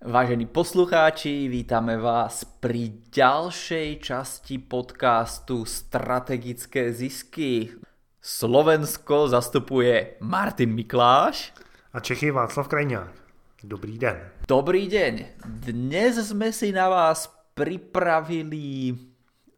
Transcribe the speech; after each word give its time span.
Vážení 0.00 0.48
poslucháči, 0.48 1.44
vítame 1.52 2.00
vás 2.00 2.48
pri 2.48 3.04
ďalšej 3.12 4.00
časti 4.00 4.56
podcastu 4.56 5.68
Strategické 5.68 6.88
zisky. 6.88 7.76
Slovensko 8.16 9.28
zastupuje 9.28 10.16
Martin 10.24 10.72
Mikláš 10.72 11.52
a 11.92 12.00
Čechy 12.00 12.32
Václav 12.32 12.72
Krajňák. 12.72 13.12
Dobrý 13.60 14.00
den. 14.00 14.16
Dobrý 14.48 14.88
deň. 14.88 15.44
Dnes 15.68 16.16
sme 16.32 16.48
si 16.48 16.72
na 16.72 16.88
vás 16.88 17.28
pripravili 17.52 18.96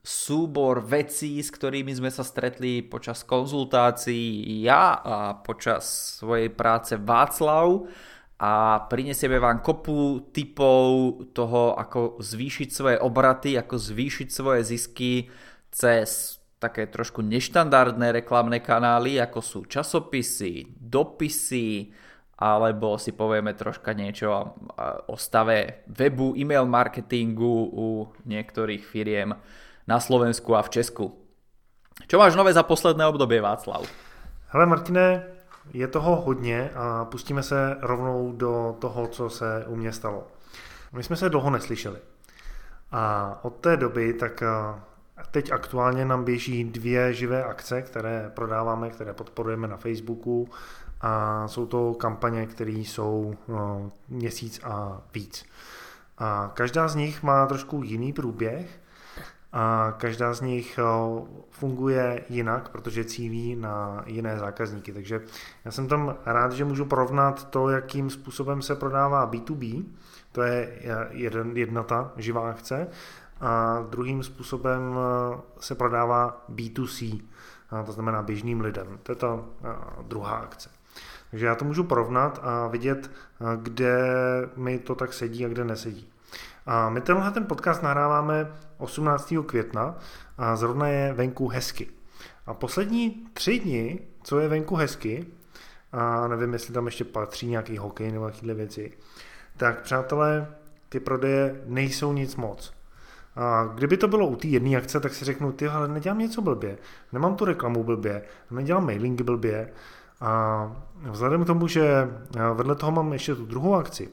súbor 0.03 0.83
vecí, 0.83 1.39
s 1.39 1.55
ktorými 1.55 1.95
sme 1.95 2.11
sa 2.11 2.27
stretli 2.27 2.83
počas 2.83 3.23
konzultácií 3.23 4.59
ja 4.67 4.99
a 5.07 5.39
počas 5.39 6.19
svojej 6.19 6.51
práce 6.51 6.99
Václav 6.99 7.87
a 8.43 8.83
prinesieme 8.91 9.39
vám 9.39 9.63
kopu 9.63 10.35
typov 10.35 11.15
toho, 11.31 11.79
ako 11.79 12.19
zvýšiť 12.19 12.69
svoje 12.75 12.97
obraty, 12.99 13.55
ako 13.55 13.79
zvýšiť 13.79 14.29
svoje 14.35 14.67
zisky 14.67 15.31
cez 15.71 16.43
také 16.59 16.91
trošku 16.91 17.23
neštandardné 17.23 18.11
reklamné 18.11 18.59
kanály, 18.59 19.23
ako 19.23 19.39
sú 19.39 19.59
časopisy, 19.71 20.75
dopisy, 20.75 21.95
alebo 22.43 22.99
si 22.99 23.15
povieme 23.15 23.55
troška 23.55 23.95
niečo 23.95 24.59
o 25.07 25.15
stave 25.15 25.87
webu, 25.87 26.35
e-mail 26.35 26.67
marketingu 26.67 27.71
u 27.71 28.11
niektorých 28.27 28.83
firiem 28.83 29.39
na 29.87 29.99
Slovensku 30.03 30.51
a 30.59 30.67
v 30.67 30.83
Česku. 30.83 31.15
Čo 32.11 32.19
máš 32.19 32.35
nové 32.35 32.51
za 32.51 32.67
posledné 32.67 33.07
obdobie, 33.07 33.39
Václav? 33.39 33.87
Hele 34.51 34.67
Martine, 34.67 35.23
je 35.73 35.89
toho 35.89 36.17
hodně 36.17 36.71
a 36.75 37.05
pustíme 37.05 37.43
se 37.43 37.77
rovnou 37.81 38.33
do 38.37 38.77
toho, 38.79 39.07
co 39.07 39.31
se 39.31 39.65
u 39.67 39.77
mě 39.77 39.93
stalo. 39.93 40.27
My 40.93 41.03
jsme 41.03 41.17
se 41.17 41.29
dlouho 41.29 41.51
neslyšeli. 41.51 41.99
A 42.93 43.39
od 43.43 43.57
té 43.57 43.77
doby 43.77 44.13
tak 44.13 44.43
teď 45.31 45.53
aktuálně 45.53 46.05
nám 46.05 46.25
běží 46.25 46.65
dvě 46.65 47.15
živé 47.15 47.45
akce, 47.45 47.83
které 47.83 48.31
prodáváme, 48.35 48.91
které 48.91 49.13
podporujeme 49.13 49.69
na 49.69 49.77
Facebooku 49.77 50.49
a 51.01 51.49
jsou 51.49 51.67
to 51.67 51.95
kampaně, 51.95 52.47
které 52.47 52.73
jsou 52.73 53.35
no, 53.49 53.93
měsíc 54.09 54.61
a 54.65 55.03
víc. 55.15 55.45
A 56.19 56.51
každá 56.55 56.89
z 56.89 56.95
nich 56.95 57.23
má 57.23 57.47
trošku 57.47 57.83
jiný 57.83 58.13
průběh 58.13 58.81
a 59.53 59.95
každá 59.99 60.35
z 60.35 60.41
nich 60.41 60.79
eh, 60.79 60.83
funguje 61.51 62.25
jinak, 62.29 62.69
protože 62.69 63.05
cílí 63.05 63.57
na 63.57 64.03
jiné 64.07 64.39
zákazníky. 64.39 64.93
Takže 64.93 65.21
já 65.65 65.71
jsem 65.71 65.89
tam 65.89 66.17
rád, 66.27 66.53
že 66.53 66.65
můžu 66.65 66.85
porovnat 66.85 67.51
to, 67.51 67.69
jakým 67.69 68.11
způsobem 68.11 68.63
se 68.63 68.77
prodává 68.77 69.31
B2B, 69.31 69.85
to 70.33 70.43
je 70.43 70.79
jeden, 71.11 71.57
jedna 71.57 71.83
ta 71.83 72.13
živá 72.17 72.51
akce, 72.51 72.89
a 73.41 73.85
druhým 73.91 74.23
způsobem 74.23 74.83
eh, 74.97 75.41
se 75.61 75.75
prodává 75.75 76.45
B2C, 76.55 77.23
to 77.87 77.93
znamená 77.93 78.23
běžným 78.23 78.61
lidem. 78.61 78.99
To 79.03 79.13
je 79.13 79.17
ta 79.17 79.41
eh, 79.65 79.69
druhá 80.03 80.37
akce. 80.37 80.71
Takže 81.31 81.47
já 81.47 81.55
to 81.55 81.65
můžu 81.65 81.85
porovnat 81.85 82.41
a 82.43 82.67
vidět, 82.67 83.11
kde 83.57 84.05
mi 84.57 84.79
to 84.79 84.95
tak 84.95 85.13
sedí 85.13 85.47
a 85.47 85.49
kde 85.49 85.65
nesedí. 85.65 86.13
A 86.67 86.91
my 86.91 87.01
tenhle 87.01 87.31
ten 87.31 87.45
podcast 87.47 87.83
nahráváme 87.83 88.53
18. 88.83 89.35
května 89.47 89.99
a 90.39 90.57
zrovna 90.57 90.89
je 90.89 91.13
venku 91.13 91.49
hezky. 91.49 91.89
A 92.47 92.55
poslední 92.55 93.27
tři 93.33 93.59
dny, 93.59 93.99
co 94.23 94.41
je 94.41 94.49
venku 94.49 94.77
hezky, 94.77 95.27
a 95.93 96.29
nevím, 96.29 96.53
jestli 96.53 96.75
tam 96.75 96.87
ještě 96.87 97.05
patří 97.05 97.47
nějaký 97.47 97.79
hokej 97.79 98.13
nebo 98.13 98.27
takovéhle 98.27 98.55
věci, 98.55 98.93
tak 99.57 99.83
přátelé, 99.83 100.47
ty 100.89 101.01
prodeje 101.01 101.63
nejsou 101.67 102.13
nic 102.13 102.37
moc. 102.37 102.73
A 103.37 103.71
kdyby 103.75 103.97
to 103.97 104.09
bylo 104.09 104.27
u 104.27 104.37
té 104.37 104.47
jedné 104.47 104.77
akce, 104.77 105.01
tak 105.01 105.15
si 105.15 105.25
řeknu, 105.25 105.53
ty 105.53 105.69
ale 105.69 105.89
nedělám 105.89 106.19
něco 106.19 106.43
blbě, 106.43 106.79
nemám 107.13 107.37
tu 107.37 107.45
reklamu 107.45 107.85
blbě, 107.85 108.23
nedělám 108.51 108.87
mailingy 108.87 109.23
blbě. 109.23 109.73
A 110.21 110.73
vzhledem 111.11 111.45
k 111.45 111.47
tomu, 111.47 111.69
že 111.69 112.11
vedle 112.55 112.75
toho 112.75 112.93
mám 112.93 113.13
ještě 113.13 113.35
tu 113.35 113.47
druhou 113.47 113.75
akci, 113.75 114.09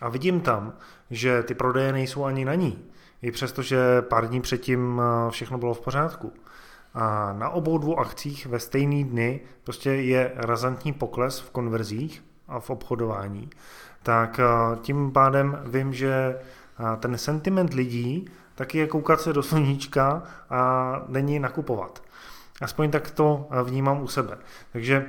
a 0.00 0.08
vidím 0.08 0.40
tam, 0.40 0.72
že 1.10 1.42
ty 1.42 1.54
prodeje 1.54 1.92
nejsou 1.92 2.24
ani 2.24 2.44
na 2.44 2.54
ní, 2.54 2.84
i 3.22 3.30
přesto, 3.30 3.62
že 3.62 4.02
pár 4.02 4.28
dní 4.28 4.40
předtím 4.40 5.00
eh, 5.00 5.30
všechno 5.30 5.58
bylo 5.58 5.74
v 5.74 5.80
pořádku. 5.80 6.32
A 6.94 7.32
na 7.32 7.48
obou 7.48 7.78
dvou 7.78 7.98
akcích 7.98 8.46
ve 8.46 8.60
stejný 8.60 9.04
dny 9.04 9.40
prostě 9.64 9.90
je 9.90 10.32
razantní 10.34 10.92
pokles 10.92 11.40
v 11.40 11.50
konverzích 11.50 12.24
a 12.48 12.60
v 12.60 12.70
obchodování. 12.70 13.50
Tak 14.02 14.40
eh, 14.40 14.76
tím 14.82 15.12
pádem 15.12 15.62
vím, 15.66 15.92
že 15.92 16.38
eh, 16.38 16.96
ten 16.96 17.18
sentiment 17.18 17.74
lidí 17.74 18.30
taky 18.54 18.78
je 18.78 18.86
koukat 18.86 19.20
se 19.20 19.32
do 19.32 19.42
sluníčka 19.42 20.22
a 20.50 21.02
není 21.08 21.38
nakupovat. 21.38 22.02
Aspoň 22.62 22.90
tak 22.90 23.10
to 23.10 23.48
vnímám 23.62 24.02
u 24.02 24.08
sebe. 24.08 24.38
Takže 24.72 25.06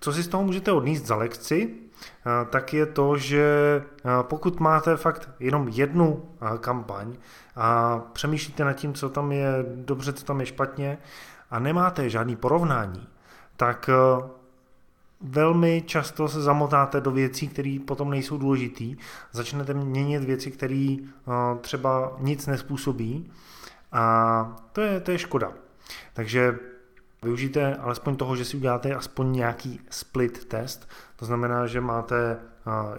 co 0.00 0.12
si 0.12 0.22
z 0.22 0.28
toho 0.28 0.44
můžete 0.44 0.72
odníst 0.72 1.06
za 1.06 1.16
lekci, 1.16 1.74
tak 2.50 2.72
je 2.72 2.86
to, 2.86 3.16
že 3.16 3.82
pokud 4.22 4.60
máte 4.60 4.96
fakt 4.96 5.30
jenom 5.40 5.68
jednu 5.68 6.24
kampaň 6.60 7.16
a 7.56 7.98
přemýšlíte 8.12 8.64
nad 8.64 8.72
tím, 8.72 8.94
co 8.94 9.08
tam 9.08 9.32
je 9.32 9.64
dobře, 9.74 10.12
co 10.12 10.24
tam 10.24 10.40
je 10.40 10.46
špatně 10.46 10.98
a 11.50 11.58
nemáte 11.58 12.10
žádný 12.10 12.36
porovnání, 12.36 13.08
tak 13.56 13.90
velmi 15.20 15.82
často 15.86 16.28
se 16.28 16.42
zamotáte 16.42 17.00
do 17.00 17.10
věcí, 17.10 17.48
které 17.48 17.78
potom 17.86 18.10
nejsou 18.10 18.38
důležitý. 18.38 18.96
Začnete 19.32 19.74
měnit 19.74 20.24
věci, 20.24 20.50
které 20.50 20.96
třeba 21.60 22.16
nic 22.20 22.46
nespůsobí 22.46 23.32
a 23.92 24.56
to 24.72 24.80
je, 24.80 25.00
to 25.00 25.10
je 25.10 25.18
škoda. 25.18 25.52
Takže 26.12 26.58
využijte 27.24 27.74
alespoň 27.74 28.16
toho, 28.16 28.36
že 28.36 28.44
si 28.44 28.56
uděláte 28.56 28.94
aspoň 28.94 29.32
nějaký 29.32 29.80
split 29.90 30.44
test, 30.44 30.88
to 31.16 31.24
znamená, 31.24 31.66
že 31.66 31.80
máte 31.80 32.38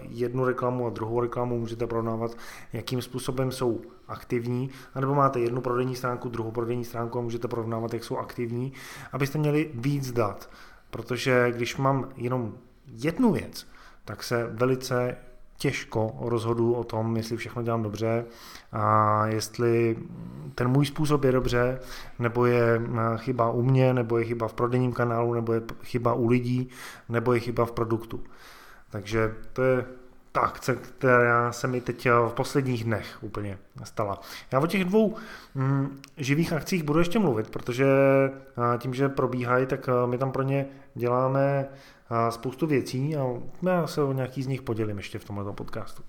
jednu 0.00 0.44
reklamu 0.44 0.86
a 0.86 0.90
druhou 0.90 1.20
reklamu, 1.20 1.58
můžete 1.58 1.86
porovnávat, 1.86 2.30
jakým 2.72 3.02
způsobem 3.02 3.52
jsou 3.52 3.80
aktivní, 4.08 4.70
anebo 4.94 5.14
máte 5.14 5.40
jednu 5.40 5.60
prodejní 5.60 5.96
stránku, 5.96 6.28
druhou 6.28 6.50
prodejní 6.50 6.84
stránku 6.84 7.18
a 7.18 7.22
můžete 7.22 7.48
porovnávat, 7.48 7.94
jak 7.94 8.04
jsou 8.04 8.16
aktivní, 8.18 8.72
abyste 9.12 9.38
měli 9.38 9.70
víc 9.74 10.12
dat. 10.12 10.50
Protože 10.90 11.52
když 11.52 11.76
mám 11.76 12.08
jenom 12.16 12.54
jednu 12.86 13.32
věc, 13.32 13.66
tak 14.04 14.22
se 14.22 14.46
velice 14.52 15.16
těžko 15.56 16.16
rozhodu 16.20 16.74
o 16.74 16.84
tom, 16.84 17.16
jestli 17.16 17.36
všechno 17.36 17.62
dělám 17.62 17.82
dobře 17.82 18.24
a 18.72 19.26
jestli 19.26 19.96
ten 20.54 20.68
můj 20.68 20.86
způsob 20.86 21.24
je 21.24 21.32
dobře, 21.32 21.80
nebo 22.18 22.46
je 22.46 22.80
eh, 22.80 23.18
chyba 23.18 23.50
u 23.50 23.62
mě, 23.62 23.94
nebo 23.94 24.18
je 24.18 24.24
chyba 24.24 24.48
v 24.48 24.52
prodejním 24.52 24.92
kanálu, 24.92 25.34
nebo 25.34 25.52
je 25.52 25.62
chyba 25.82 26.14
u 26.14 26.28
lidí, 26.28 26.68
nebo 27.08 27.32
je 27.32 27.40
chyba 27.40 27.66
v 27.66 27.72
produktu. 27.72 28.20
Takže 28.90 29.34
to 29.52 29.62
je 29.62 29.84
ta 30.32 30.40
akce, 30.40 30.76
která 30.76 31.52
se 31.52 31.66
mi 31.66 31.80
teď 31.80 32.06
eh, 32.06 32.10
v 32.28 32.32
posledních 32.32 32.84
dnech 32.84 33.18
úplně 33.20 33.58
stala. 33.84 34.20
Já 34.52 34.60
o 34.60 34.66
těch 34.66 34.84
dvou 34.84 35.16
hm, 35.54 36.00
živých 36.16 36.52
akcích 36.52 36.82
budu 36.82 36.98
ještě 36.98 37.18
mluvit, 37.18 37.50
protože 37.50 37.86
eh, 37.86 38.78
tím, 38.78 38.94
že 38.94 39.08
probíhají, 39.08 39.66
tak 39.66 39.88
my 40.06 40.18
tam 40.18 40.32
pro 40.32 40.42
ně 40.42 40.66
děláme 40.94 41.68
spoustu 42.30 42.66
věcí 42.66 43.16
a 43.16 43.26
já 43.62 43.86
se 43.86 44.02
o 44.02 44.12
nějaký 44.12 44.42
z 44.42 44.46
nich 44.46 44.62
podělím 44.62 44.96
ještě 44.96 45.18
v 45.18 45.24
tomto 45.24 45.52
podcastu. 45.52 46.02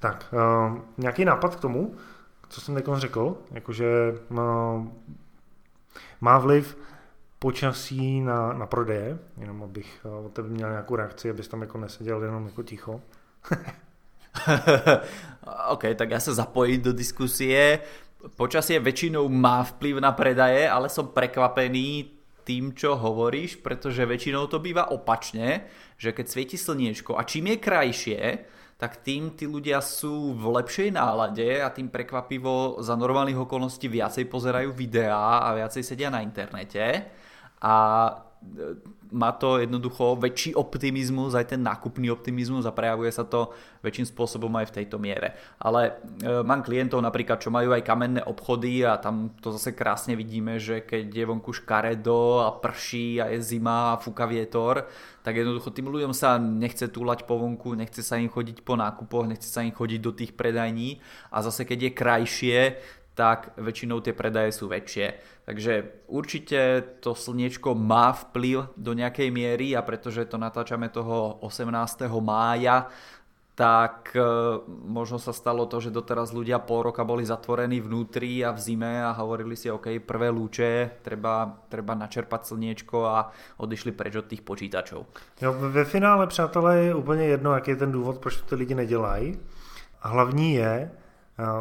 Tak, 0.00 0.26
uh, 0.32 0.78
nějaký 0.98 1.24
nápad 1.24 1.56
k 1.56 1.60
tomu, 1.60 1.94
co 2.48 2.60
jsem 2.60 2.74
teď 2.74 2.84
řekl, 2.94 3.36
jakože 3.50 3.86
uh, 4.30 4.38
má 6.20 6.38
vliv 6.38 6.78
počasí 7.38 8.20
na, 8.20 8.52
na 8.52 8.66
prodeje, 8.66 9.18
jenom 9.36 9.62
abych 9.62 10.00
uh, 10.04 10.26
od 10.26 10.32
tebe 10.32 10.48
měl 10.48 10.70
nějakou 10.70 10.96
reakci, 10.96 11.30
abys 11.30 11.48
tam 11.48 11.60
jako 11.60 11.78
neseděl 11.78 12.22
jenom 12.22 12.46
jako 12.46 12.62
ticho. 12.62 13.00
OK, 15.68 15.84
tak 15.98 16.10
ja 16.10 16.20
sa 16.20 16.32
zapojím 16.32 16.80
do 16.80 16.92
diskusie. 16.96 17.80
Počasie 18.38 18.80
väčšinou 18.80 19.28
má 19.28 19.66
vplyv 19.66 20.00
na 20.00 20.12
predaje, 20.14 20.70
ale 20.70 20.88
som 20.88 21.10
prekvapený 21.10 22.21
tým, 22.42 22.74
čo 22.74 22.98
hovoríš, 22.98 23.62
pretože 23.62 24.06
väčšinou 24.06 24.50
to 24.50 24.58
býva 24.58 24.90
opačne, 24.90 25.66
že 25.96 26.10
keď 26.10 26.26
svieti 26.26 26.58
slniečko 26.58 27.14
a 27.14 27.22
čím 27.22 27.54
je 27.54 27.56
krajšie, 27.62 28.22
tak 28.82 28.98
tým 29.06 29.38
tí 29.38 29.46
ľudia 29.46 29.78
sú 29.78 30.34
v 30.34 30.58
lepšej 30.58 30.90
nálade 30.98 31.62
a 31.62 31.70
tým 31.70 31.86
prekvapivo 31.86 32.82
za 32.82 32.98
normálnych 32.98 33.38
okolností 33.38 33.86
viacej 33.86 34.26
pozerajú 34.26 34.74
videá 34.74 35.46
a 35.46 35.54
viacej 35.54 35.86
sedia 35.86 36.10
na 36.10 36.18
internete. 36.18 37.06
A 37.62 37.74
má 39.12 39.30
to 39.36 39.60
jednoducho 39.60 40.16
väčší 40.16 40.56
optimizmus, 40.56 41.36
aj 41.36 41.52
ten 41.52 41.60
nákupný 41.60 42.08
optimizmus 42.08 42.64
a 42.64 42.72
prejavuje 42.72 43.12
sa 43.12 43.28
to 43.28 43.52
väčším 43.84 44.08
spôsobom 44.08 44.48
aj 44.56 44.72
v 44.72 44.76
tejto 44.82 44.96
miere. 44.96 45.36
Ale 45.60 46.00
e, 46.24 46.40
mám 46.40 46.64
klientov 46.64 47.04
napríklad, 47.04 47.36
čo 47.36 47.52
majú 47.52 47.76
aj 47.76 47.84
kamenné 47.84 48.24
obchody 48.24 48.88
a 48.88 48.96
tam 48.96 49.36
to 49.44 49.52
zase 49.52 49.76
krásne 49.76 50.16
vidíme, 50.16 50.56
že 50.56 50.80
keď 50.80 51.12
je 51.12 51.28
vonku 51.28 51.52
škaredo 51.52 52.40
a 52.40 52.56
prší 52.56 53.20
a 53.20 53.28
je 53.28 53.44
zima 53.44 53.94
a 53.94 54.00
fúka 54.00 54.24
vietor, 54.24 54.88
tak 55.20 55.36
jednoducho 55.36 55.70
tým 55.70 55.92
ľuďom 55.92 56.16
sa 56.16 56.40
nechce 56.40 56.88
túlať 56.88 57.28
po 57.28 57.36
vonku, 57.36 57.76
nechce 57.76 58.00
sa 58.00 58.16
im 58.16 58.32
chodiť 58.32 58.64
po 58.64 58.80
nákupoch, 58.80 59.28
nechce 59.28 59.46
sa 59.46 59.60
im 59.60 59.76
chodiť 59.76 60.00
do 60.00 60.12
tých 60.16 60.32
predajní 60.32 61.04
a 61.28 61.44
zase 61.44 61.68
keď 61.68 61.78
je 61.78 61.92
krajšie, 61.92 62.58
tak 63.14 63.52
väčšinou 63.60 64.00
tie 64.00 64.16
predaje 64.16 64.56
sú 64.56 64.68
väčšie. 64.72 65.20
Takže 65.44 66.06
určite 66.08 66.80
to 67.04 67.12
slniečko 67.12 67.76
má 67.76 68.14
vplyv 68.14 68.72
do 68.78 68.92
nejakej 68.96 69.28
miery 69.28 69.76
a 69.76 69.84
pretože 69.84 70.24
to 70.30 70.40
natáčame 70.40 70.88
toho 70.88 71.36
18. 71.44 72.08
mája, 72.22 72.88
tak 73.52 74.16
e, 74.16 74.24
možno 74.88 75.20
sa 75.20 75.36
stalo 75.36 75.68
to, 75.68 75.76
že 75.76 75.92
doteraz 75.92 76.32
ľudia 76.32 76.56
pol 76.56 76.88
roka 76.88 77.04
boli 77.04 77.20
zatvorení 77.20 77.84
vnútri 77.84 78.40
a 78.40 78.56
v 78.56 78.60
zime 78.60 79.04
a 79.04 79.12
hovorili 79.12 79.52
si, 79.60 79.68
OK, 79.68 80.00
prvé 80.00 80.32
lúče, 80.32 81.04
treba, 81.04 81.60
treba 81.68 81.92
načerpať 81.92 82.48
slniečko 82.48 82.96
a 83.04 83.28
odišli 83.60 83.92
preč 83.92 84.16
od 84.16 84.24
tých 84.24 84.40
počítačov. 84.40 85.04
Jo, 85.36 85.52
ve 85.52 85.84
finále, 85.84 86.26
přátelé, 86.26 86.78
je 86.80 86.94
úplně 86.94 87.24
jedno, 87.24 87.54
jaký 87.54 87.70
je 87.70 87.76
ten 87.76 87.92
důvod, 87.92 88.18
proč 88.18 88.40
to 88.40 88.56
lidi 88.56 88.74
nedělají. 88.74 89.38
Hlavní 90.00 90.54
je, 90.54 90.72
e, 90.72 90.90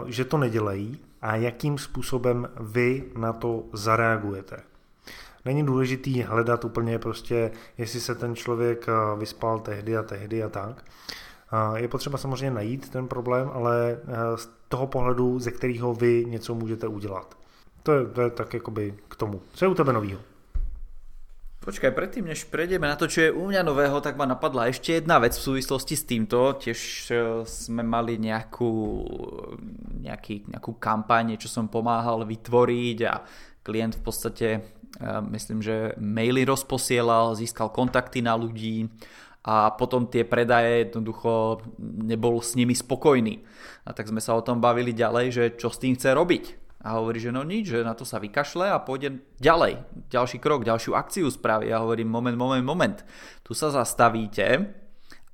že 0.08 0.26
to 0.26 0.38
nedělají 0.38 1.11
a 1.22 1.36
jakým 1.36 1.78
způsobem 1.78 2.50
vy 2.60 3.04
na 3.18 3.34
to 3.34 3.64
zareagujete. 3.74 4.58
Není 5.46 5.66
důležitý 5.66 6.22
hledat 6.22 6.66
úplně 6.66 7.00
prostě, 7.00 7.52
jestli 7.78 8.00
se 8.00 8.16
ten 8.16 8.36
člověk 8.36 8.86
eh, 8.88 9.20
vyspal 9.20 9.60
tehdy 9.60 9.98
a 9.98 10.04
tehdy 10.04 10.44
a 10.44 10.50
tak. 10.50 10.84
Je 11.76 11.88
potřeba 11.88 12.18
samozřejmě 12.18 12.52
najít 12.52 12.90
ten 12.90 13.08
problém, 13.08 13.50
ale 13.54 13.98
eh, 14.04 14.38
z 14.38 14.50
toho 14.68 14.88
pohledu, 14.88 15.40
ze 15.40 15.52
kterého 15.52 15.94
vy 15.94 16.26
něco 16.28 16.56
můžete 16.56 16.88
udělat. 16.88 17.38
To 17.84 17.92
je, 17.92 18.06
to 18.06 18.22
je 18.22 18.30
tak 18.30 18.54
jakoby 18.54 18.96
k 19.08 19.16
tomu. 19.16 19.42
Co 19.54 19.66
je 19.66 19.70
u 19.70 19.74
tebe 19.74 19.94
novýho? 19.94 20.20
Počkaj, 21.62 21.94
predtým 21.94 22.26
než 22.26 22.50
prejdeme 22.50 22.90
na 22.90 22.98
to, 22.98 23.06
čo 23.06 23.22
je 23.22 23.30
u 23.30 23.46
mňa 23.46 23.62
nového, 23.62 24.02
tak 24.02 24.18
ma 24.18 24.26
napadla 24.26 24.74
ešte 24.74 24.98
jedna 24.98 25.22
vec 25.22 25.38
v 25.38 25.46
súvislosti 25.46 25.94
s 25.94 26.10
týmto. 26.10 26.58
Tiež 26.58 26.80
e, 26.82 27.14
sme 27.46 27.86
mali 27.86 28.18
nejakú, 28.18 28.74
nejaký, 30.02 30.50
nejakú 30.50 30.82
kampaň, 30.82 31.38
čo 31.38 31.46
som 31.46 31.70
pomáhal 31.70 32.26
vytvoriť 32.26 32.98
a 33.06 33.22
klient 33.62 33.94
v 33.94 34.02
podstate, 34.02 34.48
e, 34.58 34.60
myslím, 35.38 35.62
že 35.62 35.94
maily 36.02 36.50
rozposielal, 36.50 37.38
získal 37.38 37.70
kontakty 37.70 38.26
na 38.26 38.34
ľudí 38.34 38.90
a 39.46 39.70
potom 39.78 40.10
tie 40.10 40.26
predaje 40.26 40.90
jednoducho 40.90 41.62
nebol 41.78 42.42
s 42.42 42.58
nimi 42.58 42.74
spokojný. 42.74 43.46
A 43.86 43.94
tak 43.94 44.10
sme 44.10 44.18
sa 44.18 44.34
o 44.34 44.42
tom 44.42 44.58
bavili 44.58 44.98
ďalej, 44.98 45.26
že 45.30 45.44
čo 45.62 45.70
s 45.70 45.78
tým 45.78 45.94
chce 45.94 46.10
robiť 46.18 46.61
a 46.82 46.98
hovorí, 46.98 47.22
že 47.22 47.30
no 47.30 47.46
nič, 47.46 47.70
že 47.70 47.86
na 47.86 47.94
to 47.94 48.02
sa 48.02 48.18
vykašle 48.18 48.66
a 48.74 48.82
pôjde 48.82 49.22
ďalej. 49.38 49.86
Ďalší 50.10 50.42
krok, 50.42 50.66
ďalšiu 50.66 50.98
akciu 50.98 51.30
spraví. 51.30 51.70
Ja 51.70 51.86
hovorím, 51.86 52.10
moment, 52.10 52.34
moment, 52.34 52.66
moment. 52.66 52.98
Tu 53.46 53.54
sa 53.54 53.70
zastavíte 53.70 54.74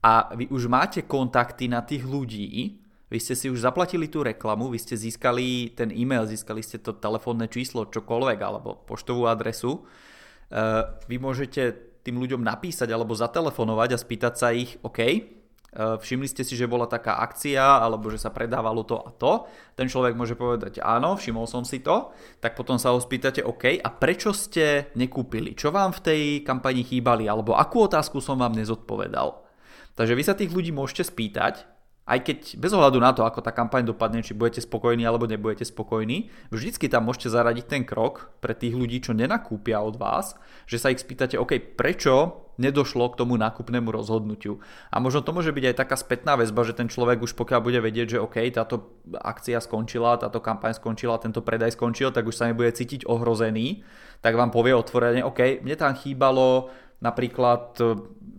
a 0.04 0.28
vy 0.36 0.52
už 0.52 0.68
máte 0.68 1.08
kontakty 1.08 1.72
na 1.72 1.80
tých 1.88 2.04
ľudí, 2.04 2.84
vy 3.08 3.18
ste 3.24 3.40
si 3.40 3.48
už 3.48 3.64
zaplatili 3.64 4.12
tú 4.12 4.20
reklamu, 4.20 4.68
vy 4.68 4.84
ste 4.84 5.00
získali 5.00 5.72
ten 5.72 5.96
e-mail, 5.96 6.28
získali 6.28 6.60
ste 6.60 6.84
to 6.84 6.92
telefónne 6.92 7.48
číslo, 7.48 7.88
čokoľvek, 7.88 8.40
alebo 8.44 8.84
poštovú 8.84 9.32
adresu. 9.32 9.80
E, 9.80 10.62
vy 11.08 11.16
môžete 11.16 11.72
tým 12.04 12.20
ľuďom 12.20 12.44
napísať 12.44 12.92
alebo 12.92 13.16
zatelefonovať 13.16 13.90
a 13.96 14.02
spýtať 14.04 14.34
sa 14.36 14.52
ich, 14.52 14.76
OK, 14.84 15.00
Eh, 15.00 15.37
všimli 15.78 16.26
ste 16.26 16.42
si, 16.42 16.58
že 16.58 16.66
bola 16.66 16.90
taká 16.90 17.22
akcia 17.22 17.62
alebo 17.62 18.10
že 18.10 18.18
sa 18.18 18.34
predávalo 18.34 18.82
to 18.82 18.98
a 18.98 19.14
to, 19.14 19.34
ten 19.78 19.86
človek 19.86 20.18
môže 20.18 20.34
povedať 20.34 20.82
áno, 20.82 21.14
všimol 21.14 21.46
som 21.46 21.62
si 21.62 21.86
to, 21.86 22.10
tak 22.42 22.58
potom 22.58 22.82
sa 22.82 22.90
ho 22.90 22.98
spýtate 22.98 23.46
OK 23.46 23.78
a 23.78 23.90
prečo 23.94 24.34
ste 24.34 24.90
nekúpili, 24.98 25.54
čo 25.54 25.70
vám 25.70 25.94
v 25.94 26.04
tej 26.04 26.22
kampani 26.42 26.82
chýbali? 26.82 27.30
Alebo 27.30 27.54
akú 27.54 27.86
otázku 27.86 28.18
som 28.18 28.42
vám 28.42 28.58
nezodpovedal. 28.58 29.46
Takže 29.94 30.14
vy 30.14 30.24
sa 30.26 30.34
tých 30.34 30.54
ľudí 30.54 30.74
môžete 30.74 31.10
spýtať 31.10 31.77
aj 32.08 32.20
keď 32.24 32.38
bez 32.56 32.72
ohľadu 32.72 33.04
na 33.04 33.12
to, 33.12 33.28
ako 33.28 33.44
tá 33.44 33.52
kampaň 33.52 33.84
dopadne, 33.84 34.24
či 34.24 34.32
budete 34.32 34.64
spokojní 34.64 35.04
alebo 35.04 35.28
nebudete 35.28 35.68
spokojní, 35.68 36.32
vždycky 36.56 36.88
tam 36.88 37.04
môžete 37.04 37.28
zaradiť 37.28 37.66
ten 37.68 37.84
krok 37.84 38.32
pre 38.40 38.56
tých 38.56 38.72
ľudí, 38.80 39.04
čo 39.04 39.12
nenakúpia 39.12 39.84
od 39.84 40.00
vás, 40.00 40.40
že 40.64 40.80
sa 40.80 40.88
ich 40.88 41.04
spýtate, 41.04 41.36
OK, 41.36 41.60
prečo 41.76 42.48
nedošlo 42.56 43.12
k 43.14 43.20
tomu 43.20 43.36
nákupnému 43.38 43.92
rozhodnutiu. 43.92 44.64
A 44.90 45.04
možno 45.04 45.22
to 45.22 45.36
môže 45.36 45.52
byť 45.52 45.64
aj 45.68 45.76
taká 45.84 45.96
spätná 46.00 46.34
väzba, 46.40 46.64
že 46.64 46.74
ten 46.74 46.88
človek 46.90 47.22
už 47.22 47.36
pokiaľ 47.38 47.60
bude 47.62 47.80
vedieť, 47.84 48.18
že 48.18 48.24
OK, 48.24 48.40
táto 48.56 49.04
akcia 49.12 49.60
skončila, 49.60 50.18
táto 50.18 50.40
kampaň 50.40 50.74
skončila, 50.80 51.22
tento 51.22 51.44
predaj 51.44 51.76
skončil, 51.76 52.10
tak 52.16 52.26
už 52.26 52.40
sa 52.40 52.48
nebude 52.50 52.72
cítiť 52.72 53.04
ohrozený, 53.06 53.84
tak 54.24 54.40
vám 54.40 54.50
povie 54.50 54.74
otvorene, 54.74 55.22
OK, 55.28 55.62
mne 55.62 55.76
tam 55.76 55.94
chýbalo 55.94 56.72
napríklad 56.98 57.78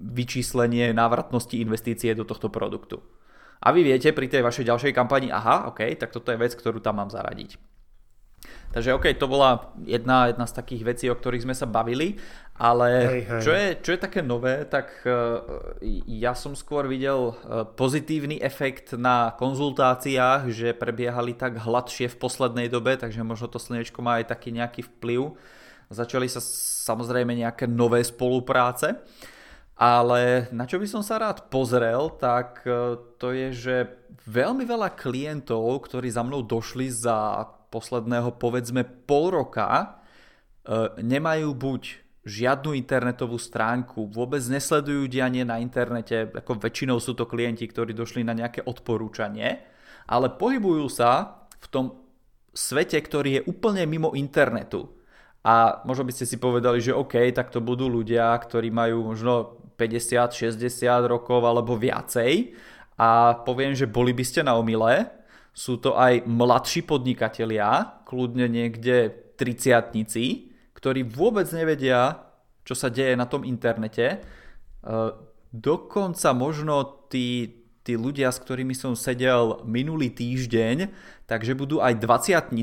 vyčíslenie 0.03 0.91
návratnosti 0.91 1.61
investície 1.63 2.11
do 2.17 2.27
tohto 2.27 2.51
produktu. 2.51 2.99
A 3.59 3.75
vy 3.75 3.83
viete 3.83 4.15
pri 4.15 4.31
tej 4.31 4.43
vašej 4.47 4.69
ďalšej 4.69 4.93
kampani, 4.95 5.35
aha, 5.35 5.67
OK, 5.71 5.83
tak 5.99 6.15
toto 6.15 6.31
je 6.31 6.39
vec, 6.39 6.55
ktorú 6.55 6.79
tam 6.79 7.03
mám 7.03 7.11
zaradiť. 7.11 7.59
Takže 8.69 8.95
OK, 8.95 9.17
to 9.17 9.27
bola 9.27 9.73
jedna, 9.89 10.29
jedna 10.29 10.45
z 10.45 10.53
takých 10.53 10.83
vecí, 10.85 11.05
o 11.09 11.17
ktorých 11.17 11.49
sme 11.49 11.57
sa 11.57 11.65
bavili, 11.65 12.21
ale 12.55 12.89
hej, 13.09 13.23
hej. 13.25 13.41
Čo, 13.41 13.53
je, 13.57 13.67
čo 13.81 13.91
je 13.97 14.01
také 14.05 14.21
nové, 14.21 14.69
tak 14.69 14.93
uh, 15.09 15.41
ja 16.05 16.37
som 16.37 16.53
skôr 16.53 16.85
videl 16.85 17.33
uh, 17.33 17.65
pozitívny 17.65 18.37
efekt 18.45 18.93
na 18.93 19.33
konzultáciách, 19.41 20.53
že 20.53 20.77
prebiehali 20.77 21.33
tak 21.33 21.57
hladšie 21.57 22.13
v 22.13 22.21
poslednej 22.21 22.69
dobe, 22.69 23.01
takže 23.01 23.25
možno 23.25 23.49
to 23.49 23.57
slnečko 23.57 24.05
má 24.05 24.21
aj 24.21 24.37
taký 24.37 24.53
nejaký 24.53 24.85
vplyv. 24.85 25.33
Začali 25.89 26.29
sa 26.29 26.45
samozrejme 26.85 27.33
nejaké 27.33 27.65
nové 27.65 28.05
spolupráce. 28.05 29.01
Ale 29.79 30.51
na 30.51 30.67
čo 30.67 30.83
by 30.83 30.91
som 30.91 31.07
sa 31.07 31.23
rád 31.23 31.47
pozrel, 31.55 32.11
tak 32.19 32.67
e, 32.67 32.99
to 33.15 33.31
je, 33.31 33.49
že 33.55 33.77
veľmi 34.27 34.67
veľa 34.67 34.99
klientov, 34.99 35.87
ktorí 35.87 36.11
za 36.11 36.27
mnou 36.27 36.43
došli 36.43 36.91
za 36.91 37.47
posledného 37.71 38.35
povedzme 38.43 38.83
pol 38.83 39.31
roka, 39.31 39.71
e, 39.71 39.87
nemajú 40.99 41.55
buď 41.55 41.83
žiadnu 42.27 42.75
internetovú 42.75 43.39
stránku, 43.39 44.11
vôbec 44.11 44.43
nesledujú 44.51 45.07
dianie 45.07 45.47
na 45.47 45.63
internete, 45.63 46.27
ako 46.27 46.59
väčšinou 46.59 46.99
sú 46.99 47.15
to 47.15 47.31
klienti, 47.31 47.65
ktorí 47.71 47.95
došli 47.95 48.27
na 48.27 48.35
nejaké 48.35 48.67
odporúčanie, 48.67 49.63
ale 50.11 50.27
pohybujú 50.35 50.91
sa 50.91 51.47
v 51.63 51.67
tom 51.71 51.87
svete, 52.51 52.99
ktorý 52.99 53.41
je 53.41 53.47
úplne 53.47 53.87
mimo 53.87 54.13
internetu. 54.19 54.91
A 55.47 55.81
možno 55.87 56.05
by 56.05 56.13
ste 56.13 56.27
si 56.27 56.37
povedali, 56.37 56.83
že 56.83 56.93
OK, 56.93 57.31
tak 57.31 57.49
to 57.49 57.63
budú 57.63 57.87
ľudia, 57.89 58.35
ktorí 58.35 58.69
majú 58.75 59.15
možno 59.15 59.63
50, 59.79 60.59
60 60.59 60.59
rokov 61.07 61.41
alebo 61.47 61.79
viacej 61.79 62.53
a 62.99 63.39
poviem, 63.47 63.79
že 63.79 63.87
boli 63.87 64.11
by 64.11 64.25
ste 64.27 64.43
na 64.43 64.59
omile. 64.59 65.07
Sú 65.55 65.79
to 65.79 65.95
aj 65.95 66.27
mladší 66.27 66.83
podnikatelia, 66.83 68.03
kľudne 68.03 68.51
niekde 68.51 69.15
30 69.39 69.95
ktorí 70.75 71.03
vôbec 71.07 71.47
nevedia, 71.55 72.27
čo 72.63 72.75
sa 72.75 72.91
deje 72.91 73.15
na 73.19 73.27
tom 73.27 73.43
internete. 73.43 74.07
E, 74.15 74.19
dokonca 75.51 76.31
možno 76.35 77.07
tí, 77.11 77.51
tí 77.83 77.99
ľudia, 77.99 78.31
s 78.31 78.39
ktorými 78.39 78.75
som 78.79 78.95
sedel 78.95 79.63
minulý 79.67 80.15
týždeň, 80.15 80.91
takže 81.27 81.59
budú 81.59 81.83
aj 81.83 81.99
20 81.99 82.55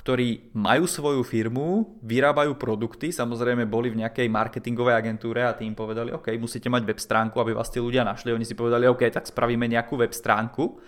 ktorí 0.00 0.56
majú 0.56 0.88
svoju 0.88 1.20
firmu, 1.20 2.00
vyrábajú 2.00 2.56
produkty, 2.56 3.12
samozrejme 3.12 3.68
boli 3.68 3.92
v 3.92 4.00
nejakej 4.00 4.32
marketingovej 4.32 4.96
agentúre 4.96 5.44
a 5.44 5.52
tým 5.52 5.76
povedali, 5.76 6.08
OK, 6.08 6.32
musíte 6.40 6.72
mať 6.72 6.88
web 6.88 6.96
stránku, 6.96 7.36
aby 7.36 7.52
vás 7.52 7.68
tí 7.68 7.84
ľudia 7.84 8.00
našli. 8.00 8.32
Oni 8.32 8.48
si 8.48 8.56
povedali, 8.56 8.88
OK, 8.88 9.04
tak 9.12 9.28
spravíme 9.28 9.68
nejakú 9.68 10.00
web 10.00 10.16
stránku. 10.16 10.80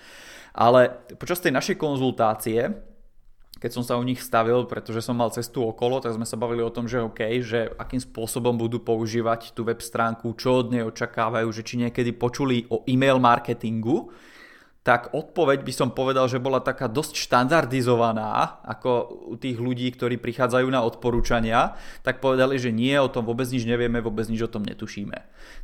Ale 0.57 1.04
počas 1.21 1.45
tej 1.45 1.52
našej 1.52 1.76
konzultácie, 1.76 2.73
keď 3.61 3.71
som 3.76 3.85
sa 3.85 4.00
u 4.00 4.02
nich 4.02 4.16
stavil, 4.16 4.64
pretože 4.64 5.04
som 5.04 5.12
mal 5.12 5.28
cestu 5.28 5.61
okolo, 5.61 6.00
tak 6.00 6.16
sme 6.16 6.25
sa 6.25 6.40
bavili 6.40 6.64
o 6.64 6.73
tom, 6.73 6.88
že 6.88 7.04
OK, 7.04 7.21
že 7.45 7.69
akým 7.76 8.00
spôsobom 8.00 8.57
budú 8.57 8.81
používať 8.81 9.52
tú 9.52 9.69
web 9.69 9.85
stránku, 9.85 10.33
čo 10.40 10.64
od 10.64 10.73
nej 10.73 10.88
očakávajú, 10.88 11.52
že 11.52 11.61
či 11.61 11.85
niekedy 11.85 12.16
počuli 12.16 12.64
o 12.73 12.81
e-mail 12.88 13.21
marketingu, 13.21 14.09
tak 14.83 15.15
odpoveď 15.15 15.62
by 15.62 15.73
som 15.73 15.95
povedal, 15.95 16.27
že 16.27 16.43
bola 16.43 16.59
taká 16.59 16.91
dosť 16.91 17.15
štandardizovaná, 17.15 18.59
ako 18.67 19.15
u 19.31 19.39
tých 19.39 19.62
ľudí, 19.62 19.87
ktorí 19.95 20.19
prichádzajú 20.19 20.67
na 20.75 20.83
odporúčania, 20.83 21.79
tak 22.03 22.19
povedali, 22.19 22.59
že 22.59 22.75
nie, 22.75 22.99
o 22.99 23.07
tom 23.07 23.23
vôbec 23.23 23.47
nič 23.47 23.62
nevieme, 23.62 24.03
vôbec 24.03 24.27
nič 24.27 24.43
o 24.43 24.51
tom 24.51 24.67
netušíme. 24.67 25.15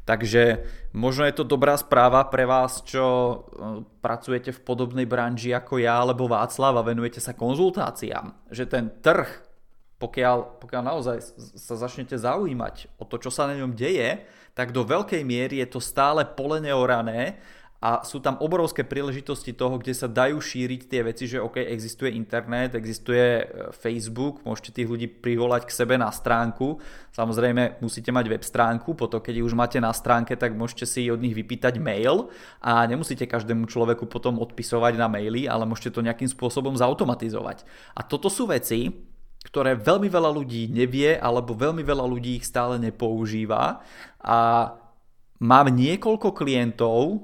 Takže 0.07 0.63
možno 0.95 1.27
je 1.27 1.35
to 1.35 1.43
dobrá 1.43 1.75
správa 1.75 2.31
pre 2.31 2.47
vás, 2.47 2.87
čo 2.87 3.05
e, 3.05 3.37
pracujete 3.99 4.55
v 4.55 4.63
podobnej 4.63 5.05
branži 5.11 5.51
ako 5.51 5.83
ja 5.83 5.99
alebo 5.99 6.31
Václav 6.31 6.79
a 6.79 6.87
venujete 6.87 7.19
sa 7.19 7.35
konzultáciám, 7.35 8.55
že 8.55 8.71
ten 8.71 9.03
trh 9.03 9.51
pokiaľ, 9.99 10.63
pokiaľ 10.63 10.83
naozaj 10.95 11.19
sa 11.59 11.75
začnete 11.75 12.15
zaujímať 12.15 13.03
o 13.03 13.05
to, 13.05 13.19
čo 13.19 13.35
sa 13.35 13.51
na 13.51 13.59
ňom 13.59 13.75
deje, 13.75 14.23
tak 14.55 14.71
do 14.71 14.87
veľkej 14.87 15.27
miery 15.27 15.59
je 15.59 15.69
to 15.75 15.83
stále 15.83 16.23
pole 16.39 16.63
neorané 16.63 17.43
a 17.79 18.03
sú 18.03 18.19
tam 18.19 18.35
obrovské 18.43 18.83
príležitosti 18.83 19.55
toho, 19.55 19.79
kde 19.79 19.95
sa 19.95 20.11
dajú 20.11 20.43
šíriť 20.43 20.91
tie 20.91 21.01
veci, 21.07 21.31
že 21.31 21.39
OK, 21.39 21.63
existuje 21.63 22.11
internet, 22.11 22.75
existuje 22.75 23.23
e, 23.39 23.45
Facebook, 23.71 24.43
môžete 24.43 24.83
tých 24.83 24.91
ľudí 24.91 25.07
privolať 25.07 25.71
k 25.71 25.77
sebe 25.79 25.95
na 25.95 26.11
stránku. 26.11 26.83
Samozrejme, 27.15 27.79
musíte 27.79 28.11
mať 28.11 28.27
web 28.35 28.43
stránku, 28.43 28.99
potom 28.99 29.23
keď 29.23 29.47
už 29.47 29.55
máte 29.55 29.79
na 29.79 29.95
stránke, 29.95 30.35
tak 30.35 30.59
môžete 30.59 30.91
si 30.91 31.07
od 31.07 31.23
nich 31.23 31.39
vypýtať 31.39 31.79
mail 31.79 32.35
a 32.59 32.83
nemusíte 32.83 33.31
každému 33.31 33.71
človeku 33.71 34.11
potom 34.11 34.43
odpisovať 34.43 34.99
na 34.99 35.07
maily, 35.07 35.47
ale 35.47 35.63
môžete 35.63 35.95
to 35.95 36.03
nejakým 36.03 36.27
spôsobom 36.27 36.75
zautomatizovať. 36.75 37.63
A 37.95 38.03
toto 38.03 38.27
sú 38.27 38.51
veci, 38.51 38.91
ktoré 39.47 39.79
veľmi 39.79 40.11
veľa 40.11 40.35
ľudí 40.35 40.67
nevie, 40.67 41.15
alebo 41.15 41.55
veľmi 41.55 41.87
veľa 41.87 42.03
ľudí 42.11 42.43
ich 42.43 42.45
stále 42.51 42.75
nepoužíva. 42.83 43.87
A 44.19 44.39
mám 45.39 45.67
niekoľko 45.71 46.35
klientov, 46.35 47.23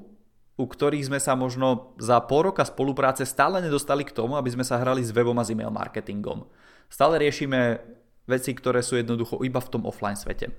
u 0.55 0.65
ktorých 0.67 1.11
sme 1.11 1.19
sa 1.19 1.35
možno 1.35 1.95
za 1.99 2.19
pol 2.23 2.51
roka 2.51 2.63
spolupráce 2.63 3.27
stále 3.27 3.59
nedostali 3.59 4.07
k 4.07 4.15
tomu, 4.15 4.39
aby 4.39 4.51
sme 4.55 4.63
sa 4.63 4.79
hrali 4.79 5.03
s 5.03 5.11
webom 5.11 5.35
a 5.35 5.43
s 5.43 5.51
e-mail 5.51 5.71
marketingom. 5.71 6.47
Stále 6.87 7.19
riešime 7.19 7.83
veci, 8.23 8.55
ktoré 8.55 8.79
sú 8.79 8.95
jednoducho 8.95 9.43
iba 9.43 9.59
v 9.59 9.71
tom 9.71 9.83
offline 9.83 10.15
svete. 10.15 10.51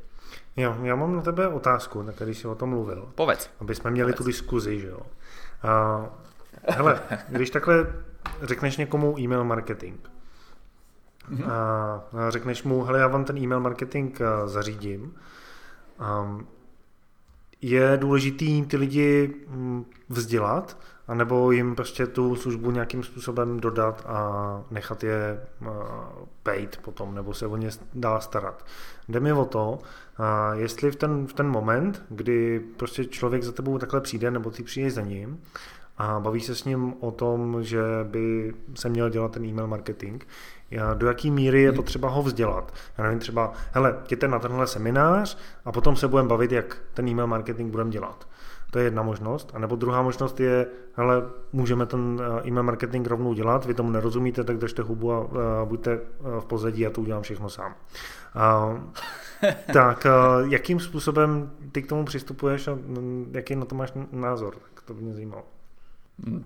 Jo, 0.56 0.76
já 0.82 0.96
mám 0.96 1.16
na 1.16 1.22
tebe 1.22 1.48
otázku, 1.48 2.02
na 2.02 2.12
který 2.12 2.34
jsi 2.34 2.48
o 2.48 2.54
tom 2.54 2.70
mluvil. 2.70 3.08
Povedz. 3.14 3.50
Aby 3.60 3.74
jsme 3.74 3.90
měli 3.90 4.12
Povedz. 4.12 4.18
tu 4.18 4.24
diskuzi, 4.24 4.80
že 4.80 4.88
jo. 4.88 5.00
A, 5.62 6.04
hele, 6.68 7.00
když 7.28 7.50
takhle 7.50 7.86
řekneš 8.42 8.76
někomu 8.76 9.18
e-mail 9.18 9.44
marketing 9.44 10.00
mm-hmm. 11.30 11.50
a 11.50 12.30
řekneš 12.30 12.62
mu, 12.62 12.82
hele, 12.82 12.98
já 12.98 13.06
vám 13.06 13.24
ten 13.24 13.38
e-mail 13.38 13.60
marketing 13.60 14.20
eh, 14.20 14.48
zařídím, 14.48 15.14
um, 16.00 16.46
je 17.62 17.96
důležitý 17.96 18.62
ty 18.62 18.76
lidi 18.76 19.34
hm, 19.48 19.84
vzdělat, 20.08 20.78
anebo 21.08 21.50
jim 21.50 21.74
prostě 21.74 22.06
tu 22.06 22.36
službu 22.36 22.70
nějakým 22.70 23.02
způsobem 23.02 23.60
dodat 23.60 24.04
a 24.06 24.64
nechat 24.70 25.04
je 25.04 25.40
pejt 26.42 26.76
potom, 26.76 27.14
nebo 27.14 27.34
se 27.34 27.46
o 27.46 27.56
ně 27.56 27.70
dál 27.94 28.20
starat. 28.20 28.66
Jde 29.08 29.20
mi 29.20 29.32
o 29.32 29.44
to, 29.44 29.78
jestli 30.52 30.90
v 30.90 30.96
ten, 30.96 31.26
v 31.26 31.32
ten 31.32 31.48
moment, 31.48 32.02
kdy 32.08 32.60
prostě 32.60 33.04
člověk 33.04 33.42
za 33.42 33.52
tebou 33.52 33.78
takhle 33.78 34.00
přijde, 34.00 34.30
nebo 34.30 34.50
ty 34.50 34.62
přijdeš 34.62 34.94
za 34.94 35.02
ním, 35.02 35.40
a 35.98 36.20
baví 36.20 36.40
se 36.40 36.54
s 36.54 36.64
ním 36.64 36.94
o 37.00 37.10
tom, 37.10 37.62
že 37.62 37.82
by 38.02 38.54
se 38.74 38.88
měl 38.88 39.10
dělat 39.10 39.32
ten 39.32 39.44
e-mail 39.44 39.66
marketing, 39.66 40.22
do 40.94 41.06
jaký 41.06 41.30
míry 41.30 41.62
je 41.62 41.72
potřeba 41.72 42.08
ho 42.08 42.22
vzdělat. 42.22 42.74
Já 42.98 43.04
nevím, 43.04 43.18
třeba, 43.18 43.52
hele, 43.72 43.98
jděte 44.04 44.28
na 44.28 44.38
tenhle 44.38 44.66
seminář 44.66 45.38
a 45.64 45.72
potom 45.72 45.96
se 45.96 46.08
budeme 46.08 46.28
bavit, 46.28 46.52
jak 46.52 46.78
ten 46.94 47.08
e-mail 47.08 47.26
marketing 47.26 47.70
budeme 47.70 47.90
dělat. 47.90 48.28
To 48.70 48.78
je 48.78 48.84
jedna 48.84 49.02
možnost. 49.02 49.50
A 49.54 49.58
nebo 49.58 49.76
druhá 49.76 50.02
možnost 50.02 50.40
je, 50.40 50.66
hele, 50.92 51.22
můžeme 51.52 51.86
ten 51.86 52.20
eh, 52.20 52.48
e-mail 52.48 52.62
marketing 52.62 53.06
rovnou 53.06 53.34
dělat, 53.34 53.66
vy 53.66 53.74
tomu 53.74 53.90
nerozumíte, 53.90 54.44
tak 54.44 54.58
držte 54.58 54.82
hubu 54.82 55.12
a, 55.12 55.18
a 55.18 55.64
buďte 55.64 55.92
eh, 55.92 56.40
v 56.40 56.44
pozadí 56.44 56.86
a 56.86 56.90
to 56.90 57.00
udělám 57.00 57.22
všechno 57.22 57.48
sám. 57.48 57.74
A, 58.34 58.76
tak 59.72 60.06
jakým 60.48 60.80
způsobem 60.80 61.50
ty 61.72 61.82
k 61.82 61.86
tomu 61.86 62.04
přistupuješ 62.04 62.68
a 62.68 62.74
mm, 62.74 63.30
jaký 63.34 63.56
na 63.56 63.64
to 63.64 63.74
máš 63.74 63.92
názor? 64.12 64.54
Tak 64.74 64.84
to 64.84 64.94
by 64.94 65.02
mě 65.02 65.14
zajímalo. 65.14 65.55
Mm, 66.16 66.44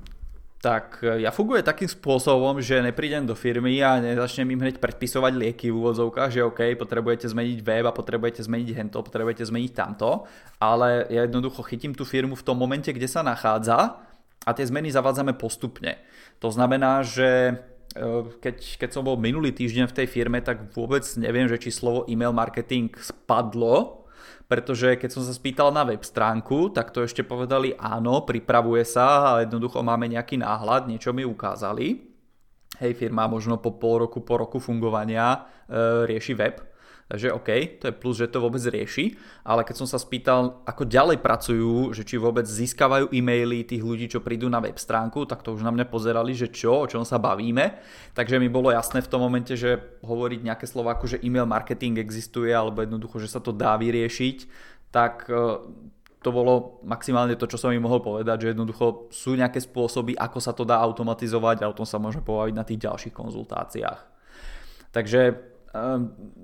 tak 0.60 1.00
e, 1.00 1.24
ja 1.24 1.32
funguje 1.32 1.64
takým 1.64 1.88
spôsobom, 1.88 2.60
že 2.60 2.84
neprídem 2.84 3.24
do 3.24 3.32
firmy 3.32 3.80
a 3.80 3.96
nezačnem 3.96 4.52
im 4.52 4.60
hneď 4.60 4.76
predpisovať 4.76 5.32
lieky 5.32 5.72
v 5.72 5.78
úvodzovkách, 5.80 6.30
že 6.36 6.44
OK, 6.44 6.60
potrebujete 6.76 7.32
zmeniť 7.32 7.64
web 7.64 7.84
a 7.88 7.96
potrebujete 7.96 8.44
zmeniť 8.44 8.68
hento, 8.76 9.00
potrebujete 9.00 9.40
zmeniť 9.48 9.72
tamto, 9.72 10.28
ale 10.60 11.08
ja 11.08 11.24
jednoducho 11.24 11.64
chytím 11.64 11.96
tú 11.96 12.04
firmu 12.04 12.36
v 12.36 12.44
tom 12.44 12.60
momente, 12.60 12.92
kde 12.92 13.08
sa 13.08 13.24
nachádza 13.24 14.04
a 14.44 14.50
tie 14.52 14.68
zmeny 14.68 14.92
zavádzame 14.92 15.32
postupne. 15.40 15.96
To 16.44 16.52
znamená, 16.52 17.00
že 17.08 17.56
e, 17.96 18.04
keď, 18.44 18.84
keď 18.84 18.90
som 18.92 19.08
bol 19.08 19.16
minulý 19.16 19.56
týždeň 19.56 19.88
v 19.88 19.96
tej 19.96 20.06
firme, 20.12 20.44
tak 20.44 20.76
vôbec 20.76 21.08
neviem, 21.16 21.48
že 21.48 21.56
či 21.56 21.72
slovo 21.72 22.04
e-mail 22.04 22.36
marketing 22.36 22.92
spadlo 23.00 23.99
pretože 24.46 24.96
keď 24.96 25.10
som 25.10 25.22
sa 25.26 25.34
spýtal 25.34 25.74
na 25.74 25.82
web 25.82 26.00
stránku, 26.00 26.70
tak 26.70 26.94
to 26.94 27.02
ešte 27.04 27.26
povedali 27.26 27.74
áno, 27.76 28.22
pripravuje 28.22 28.86
sa 28.86 29.36
a 29.36 29.40
jednoducho 29.42 29.82
máme 29.82 30.10
nejaký 30.10 30.38
náhľad, 30.38 30.86
niečo 30.86 31.10
mi 31.10 31.26
ukázali. 31.26 32.10
Hej, 32.80 32.96
firma 32.96 33.28
možno 33.28 33.60
po 33.60 33.76
pol 33.76 34.08
roku, 34.08 34.24
po 34.24 34.40
roku 34.40 34.56
fungovania 34.56 35.36
e, 35.68 36.08
rieši 36.08 36.32
web, 36.32 36.69
Takže 37.10 37.34
OK, 37.34 37.50
to 37.82 37.90
je 37.90 37.98
plus, 37.98 38.22
že 38.22 38.30
to 38.30 38.38
vôbec 38.38 38.62
rieši, 38.62 39.18
ale 39.42 39.66
keď 39.66 39.82
som 39.82 39.88
sa 39.90 39.98
spýtal, 39.98 40.62
ako 40.62 40.86
ďalej 40.86 41.18
pracujú, 41.18 41.90
že 41.90 42.06
či 42.06 42.22
vôbec 42.22 42.46
získavajú 42.46 43.10
e-maily 43.10 43.66
tých 43.66 43.82
ľudí, 43.82 44.06
čo 44.06 44.22
prídu 44.22 44.46
na 44.46 44.62
web 44.62 44.78
stránku, 44.78 45.26
tak 45.26 45.42
to 45.42 45.50
už 45.50 45.66
na 45.66 45.74
mňa 45.74 45.90
pozerali, 45.90 46.38
že 46.38 46.54
čo, 46.54 46.70
o 46.70 46.86
čom 46.86 47.02
sa 47.02 47.18
bavíme. 47.18 47.82
Takže 48.14 48.38
mi 48.38 48.46
bolo 48.46 48.70
jasné 48.70 49.02
v 49.02 49.10
tom 49.10 49.26
momente, 49.26 49.58
že 49.58 49.98
hovoriť 50.06 50.40
nejaké 50.46 50.70
slovo 50.70 50.94
ako, 50.94 51.18
že 51.18 51.22
e-mail 51.26 51.50
marketing 51.50 51.98
existuje, 51.98 52.54
alebo 52.54 52.86
jednoducho, 52.86 53.18
že 53.18 53.34
sa 53.34 53.42
to 53.42 53.50
dá 53.50 53.74
vyriešiť, 53.74 54.46
tak 54.94 55.26
e, 55.26 55.66
to 56.22 56.30
bolo 56.30 56.78
maximálne 56.86 57.34
to, 57.34 57.50
čo 57.50 57.58
som 57.58 57.74
im 57.74 57.82
mohol 57.82 58.06
povedať, 58.06 58.46
že 58.46 58.50
jednoducho 58.54 59.10
sú 59.10 59.34
nejaké 59.34 59.58
spôsoby, 59.58 60.14
ako 60.14 60.38
sa 60.38 60.54
to 60.54 60.62
dá 60.62 60.78
automatizovať 60.78 61.66
a 61.66 61.74
o 61.74 61.74
tom 61.74 61.90
sa 61.90 61.98
môžeme 61.98 62.22
pobaviť 62.22 62.54
na 62.54 62.62
tých 62.62 62.86
ďalších 62.86 63.14
konzultáciách. 63.18 63.98
Takže 64.94 65.49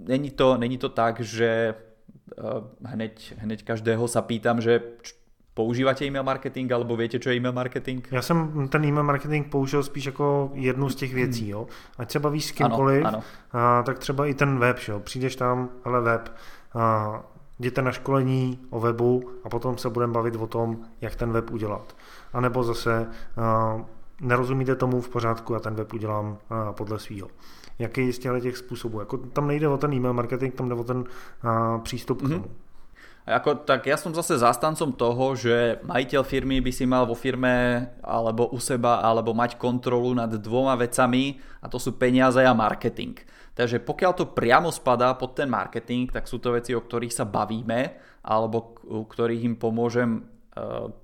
není 0.07 0.31
to, 0.31 0.57
není 0.57 0.79
to 0.79 0.89
tak, 0.89 1.21
že 1.21 1.75
ehm, 2.39 2.69
hneď, 2.85 3.35
hneď 3.39 3.65
každého 3.65 4.09
sa 4.09 4.23
pýtam, 4.23 4.61
že 4.61 4.81
používáte 5.57 6.05
e-mail 6.05 6.23
marketing, 6.23 6.73
alebo 6.73 6.97
viete, 6.97 7.19
čo 7.19 7.33
je 7.33 7.37
e-mail 7.37 7.53
marketing? 7.53 8.07
Já 8.11 8.23
jsem 8.23 8.69
ten 8.69 8.85
e-mail 8.85 9.05
marketing 9.05 9.49
použil 9.49 9.83
spíš 9.83 10.05
jako 10.05 10.51
jednu 10.55 10.89
z 10.89 10.95
těch 10.95 11.15
věcí. 11.15 11.49
Jo. 11.49 11.67
Ať 11.99 12.11
se 12.11 12.19
bavíš 12.19 12.45
s 12.45 12.53
kýmkoliv, 12.53 13.05
ano, 13.05 13.09
ano. 13.09 13.23
A, 13.53 13.83
tak 13.83 13.99
třeba 13.99 14.27
i 14.27 14.35
ten 14.35 14.59
web. 14.59 14.77
Jo. 14.89 15.01
Přijdeš 15.01 15.37
tam, 15.37 15.69
ale 15.85 16.01
web, 16.01 16.35
a, 16.75 17.23
jděte 17.59 17.83
na 17.83 17.93
školení 17.93 18.61
o 18.71 18.81
webu 18.81 19.31
a 19.45 19.49
potom 19.49 19.79
se 19.79 19.91
budeme 19.91 20.13
bavit 20.13 20.37
o 20.37 20.47
tom, 20.47 20.77
jak 21.01 21.17
ten 21.17 21.33
web 21.33 21.51
udělat. 21.51 21.97
A 22.33 22.41
nebo 22.41 22.63
zase 22.63 23.09
a, 23.37 23.81
nerozumíte 24.21 24.77
tomu 24.77 25.01
v 25.01 25.09
pořádku 25.09 25.55
a 25.55 25.61
ten 25.61 25.75
web 25.75 25.93
udělám 25.93 26.39
podle 26.73 26.99
svýho 26.99 27.29
jaký 27.79 28.13
z 28.13 28.19
těch 28.19 28.57
způsobů. 28.57 29.01
Jako 29.01 29.17
tam 29.19 29.49
nejde 29.49 29.69
o 29.69 29.79
ten 29.79 29.93
e-mail 29.93 30.15
marketing, 30.15 30.55
tam 30.55 30.69
jde 30.69 30.75
o 30.75 30.85
ten 30.85 31.05
a, 31.43 31.79
přístup 31.79 32.23
mm-hmm. 32.23 32.27
k 32.27 32.31
mhm. 32.31 32.43
tomu. 32.43 32.55
Ako, 33.27 33.67
tak 33.67 33.91
ja 33.91 33.99
som 33.99 34.15
zase 34.15 34.39
zástancom 34.39 34.95
toho, 34.95 35.35
že 35.35 35.83
majiteľ 35.83 36.23
firmy 36.23 36.63
by 36.63 36.71
si 36.71 36.87
mal 36.87 37.11
vo 37.11 37.19
firme 37.19 37.83
alebo 37.99 38.47
u 38.55 38.59
seba 38.63 39.03
alebo 39.03 39.35
mať 39.35 39.59
kontrolu 39.59 40.15
nad 40.15 40.31
dvoma 40.31 40.79
vecami 40.79 41.35
a 41.59 41.67
to 41.67 41.75
sú 41.83 41.99
peniaze 41.99 42.39
a 42.39 42.55
marketing. 42.55 43.19
Takže 43.59 43.83
pokiaľ 43.83 44.13
to 44.15 44.31
priamo 44.31 44.71
spadá 44.71 45.11
pod 45.19 45.35
ten 45.35 45.51
marketing, 45.51 46.07
tak 46.07 46.31
sú 46.31 46.39
to 46.39 46.55
veci, 46.55 46.71
o 46.71 46.87
ktorých 46.87 47.11
sa 47.11 47.27
bavíme 47.27 47.99
alebo 48.23 48.79
u 48.87 49.03
ktorých 49.03 49.43
im 49.43 49.55
pomôžem 49.59 50.23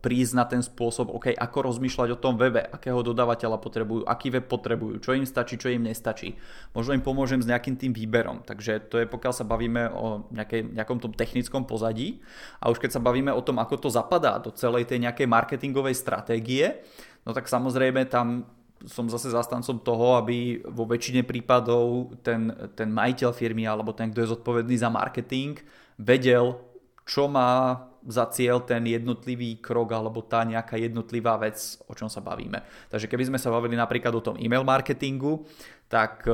prísť 0.00 0.32
na 0.32 0.48
ten 0.48 0.64
spôsob, 0.64 1.12
OK, 1.12 1.36
ako 1.36 1.68
rozmýšľať 1.68 2.08
o 2.16 2.22
tom 2.22 2.40
webe, 2.40 2.64
akého 2.64 3.04
dodávateľa 3.04 3.60
potrebujú, 3.60 4.02
aký 4.08 4.32
web 4.32 4.48
potrebujú, 4.48 5.04
čo 5.04 5.12
im 5.12 5.28
stačí, 5.28 5.60
čo 5.60 5.68
im 5.68 5.84
nestačí. 5.84 6.40
Možno 6.72 6.96
im 6.96 7.04
pomôžem 7.04 7.36
s 7.36 7.50
nejakým 7.52 7.76
tým 7.76 7.92
výberom. 7.92 8.40
Takže 8.48 8.88
to 8.88 8.96
je 8.96 9.04
pokiaľ 9.04 9.34
sa 9.36 9.44
bavíme 9.44 9.92
o 9.92 10.24
nejakej, 10.32 10.72
nejakom 10.72 11.04
tom 11.04 11.12
technickom 11.12 11.68
pozadí. 11.68 12.24
A 12.64 12.72
už 12.72 12.80
keď 12.80 12.96
sa 12.96 13.04
bavíme 13.04 13.28
o 13.28 13.44
tom, 13.44 13.60
ako 13.60 13.76
to 13.76 13.88
zapadá 13.92 14.40
do 14.40 14.48
celej 14.56 14.88
tej 14.88 15.04
nejakej 15.04 15.28
marketingovej 15.28 16.00
stratégie, 16.00 16.80
no 17.28 17.36
tak 17.36 17.44
samozrejme 17.44 18.08
tam 18.08 18.48
som 18.88 19.06
zase 19.06 19.30
zastancom 19.30 19.84
toho, 19.84 20.16
aby 20.16 20.64
vo 20.64 20.88
väčšine 20.88 21.28
prípadov 21.28 22.16
ten, 22.24 22.50
ten 22.72 22.88
majiteľ 22.88 23.30
firmy 23.36 23.68
alebo 23.68 23.92
ten, 23.92 24.10
kto 24.10 24.24
je 24.24 24.32
zodpovedný 24.32 24.80
za 24.80 24.88
marketing, 24.88 25.60
vedel, 26.00 26.58
čo 27.04 27.28
má 27.28 27.91
za 28.06 28.26
cieľ 28.34 28.62
ten 28.66 28.82
jednotlivý 28.82 29.62
krok 29.62 29.94
alebo 29.94 30.26
tá 30.26 30.42
nejaká 30.42 30.74
jednotlivá 30.74 31.38
vec, 31.38 31.78
o 31.86 31.94
čom 31.94 32.10
sa 32.10 32.18
bavíme. 32.18 32.62
Takže 32.90 33.06
keby 33.06 33.30
sme 33.30 33.38
sa 33.38 33.54
bavili 33.54 33.78
napríklad 33.78 34.10
o 34.14 34.24
tom 34.24 34.36
e-mail 34.38 34.66
marketingu, 34.66 35.46
tak 35.92 36.24
e, 36.24 36.32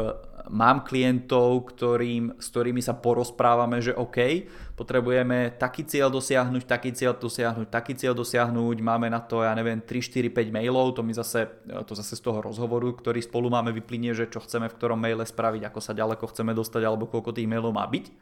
mám 0.54 0.86
klientov, 0.86 1.74
ktorým, 1.74 2.38
s 2.38 2.46
ktorými 2.54 2.78
sa 2.78 2.94
porozprávame, 2.94 3.82
že 3.82 3.90
OK, 3.90 4.46
potrebujeme 4.78 5.58
taký 5.58 5.82
cieľ 5.82 6.14
dosiahnuť, 6.14 6.62
taký 6.62 6.94
cieľ 6.94 7.18
dosiahnuť, 7.18 7.66
taký 7.66 7.98
cieľ 7.98 8.14
dosiahnuť, 8.14 8.76
máme 8.78 9.10
na 9.10 9.18
to, 9.18 9.42
ja 9.42 9.50
neviem, 9.58 9.82
3, 9.82 9.98
4, 9.98 10.30
5 10.30 10.54
mailov, 10.54 10.94
to 10.94 11.02
mi 11.02 11.10
zase, 11.10 11.50
e, 11.66 11.82
to 11.82 11.98
zase 11.98 12.14
z 12.14 12.22
toho 12.22 12.38
rozhovoru, 12.38 12.94
ktorý 12.94 13.18
spolu 13.18 13.50
máme, 13.50 13.74
vyplynie, 13.74 14.14
že 14.14 14.30
čo 14.30 14.38
chceme 14.38 14.70
v 14.70 14.76
ktorom 14.78 15.02
maile 15.02 15.26
spraviť, 15.26 15.66
ako 15.66 15.80
sa 15.82 15.90
ďaleko 15.90 16.24
chceme 16.30 16.54
dostať, 16.54 16.82
alebo 16.86 17.10
koľko 17.10 17.34
tých 17.34 17.50
mailov 17.50 17.74
má 17.74 17.82
byť. 17.82 18.14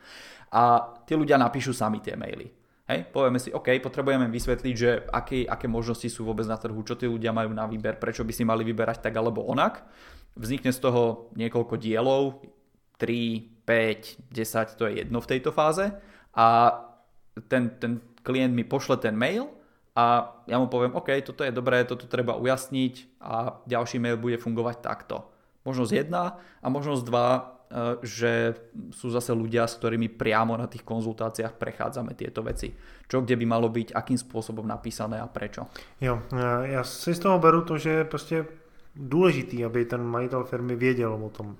A 0.57 0.97
tí 1.05 1.13
ľudia 1.13 1.37
napíšu 1.37 1.77
sami 1.77 2.01
tie 2.01 2.17
maily. 2.17 2.66
Hej, 2.87 3.11
povieme 3.11 3.43
si, 3.43 3.51
OK, 3.51 3.83
potrebujeme 3.83 4.31
vysvetliť, 4.31 4.75
že 4.79 4.91
aké, 5.11 5.43
aké 5.43 5.67
možnosti 5.67 6.07
sú 6.07 6.23
vôbec 6.23 6.47
na 6.47 6.55
trhu, 6.55 6.79
čo 6.87 6.95
tí 6.95 7.11
ľudia 7.11 7.35
majú 7.35 7.51
na 7.51 7.67
výber, 7.67 7.99
prečo 7.99 8.23
by 8.23 8.31
si 8.31 8.47
mali 8.47 8.63
vyberať 8.63 9.03
tak 9.03 9.15
alebo 9.19 9.43
onak. 9.43 9.83
Vznikne 10.39 10.71
z 10.71 10.79
toho 10.79 11.35
niekoľko 11.35 11.83
dielov, 11.83 12.47
3, 13.03 13.67
5, 13.67 14.31
10, 14.31 14.79
to 14.79 14.87
je 14.87 14.93
jedno 15.03 15.19
v 15.19 15.31
tejto 15.35 15.51
fáze 15.51 15.91
a 16.31 16.47
ten, 17.51 17.75
ten 17.83 17.99
klient 18.23 18.55
mi 18.55 18.63
pošle 18.63 19.03
ten 19.03 19.19
mail 19.19 19.51
a 19.99 20.31
ja 20.47 20.57
mu 20.63 20.71
poviem, 20.71 20.95
OK, 20.95 21.11
toto 21.27 21.43
je 21.43 21.51
dobré, 21.51 21.83
toto 21.83 22.07
treba 22.07 22.39
ujasniť 22.39 23.19
a 23.19 23.61
ďalší 23.67 23.99
mail 23.99 24.15
bude 24.15 24.39
fungovať 24.39 24.79
takto. 24.79 25.27
Možnosť 25.67 25.93
jedna 26.07 26.39
a 26.63 26.67
možnosť 26.71 27.03
dva, 27.03 27.56
že 28.03 28.55
sú 28.91 29.11
zase 29.11 29.35
ľudia, 29.35 29.67
s 29.67 29.75
ktorými 29.83 30.09
priamo 30.09 30.55
na 30.55 30.71
tých 30.71 30.87
konzultáciách 30.87 31.59
prechádzame 31.59 32.15
tieto 32.15 32.43
veci. 32.43 32.71
Čo 33.11 33.27
kde 33.27 33.37
by 33.37 33.47
malo 33.47 33.69
byť, 33.69 33.91
akým 33.91 34.19
spôsobom 34.19 34.67
napísané 34.67 35.19
a 35.19 35.27
prečo. 35.27 35.67
Jo, 36.01 36.23
já 36.63 36.85
si 36.85 37.15
z 37.15 37.19
toho 37.19 37.39
beru 37.39 37.63
to, 37.63 37.79
že 37.79 37.91
je 37.91 38.05
prostě 38.05 38.47
důležitý, 38.97 39.65
aby 39.65 39.85
ten 39.85 40.03
majitel 40.03 40.45
firmy 40.45 40.77
věděl 40.77 41.15
o 41.15 41.31
tom. 41.31 41.57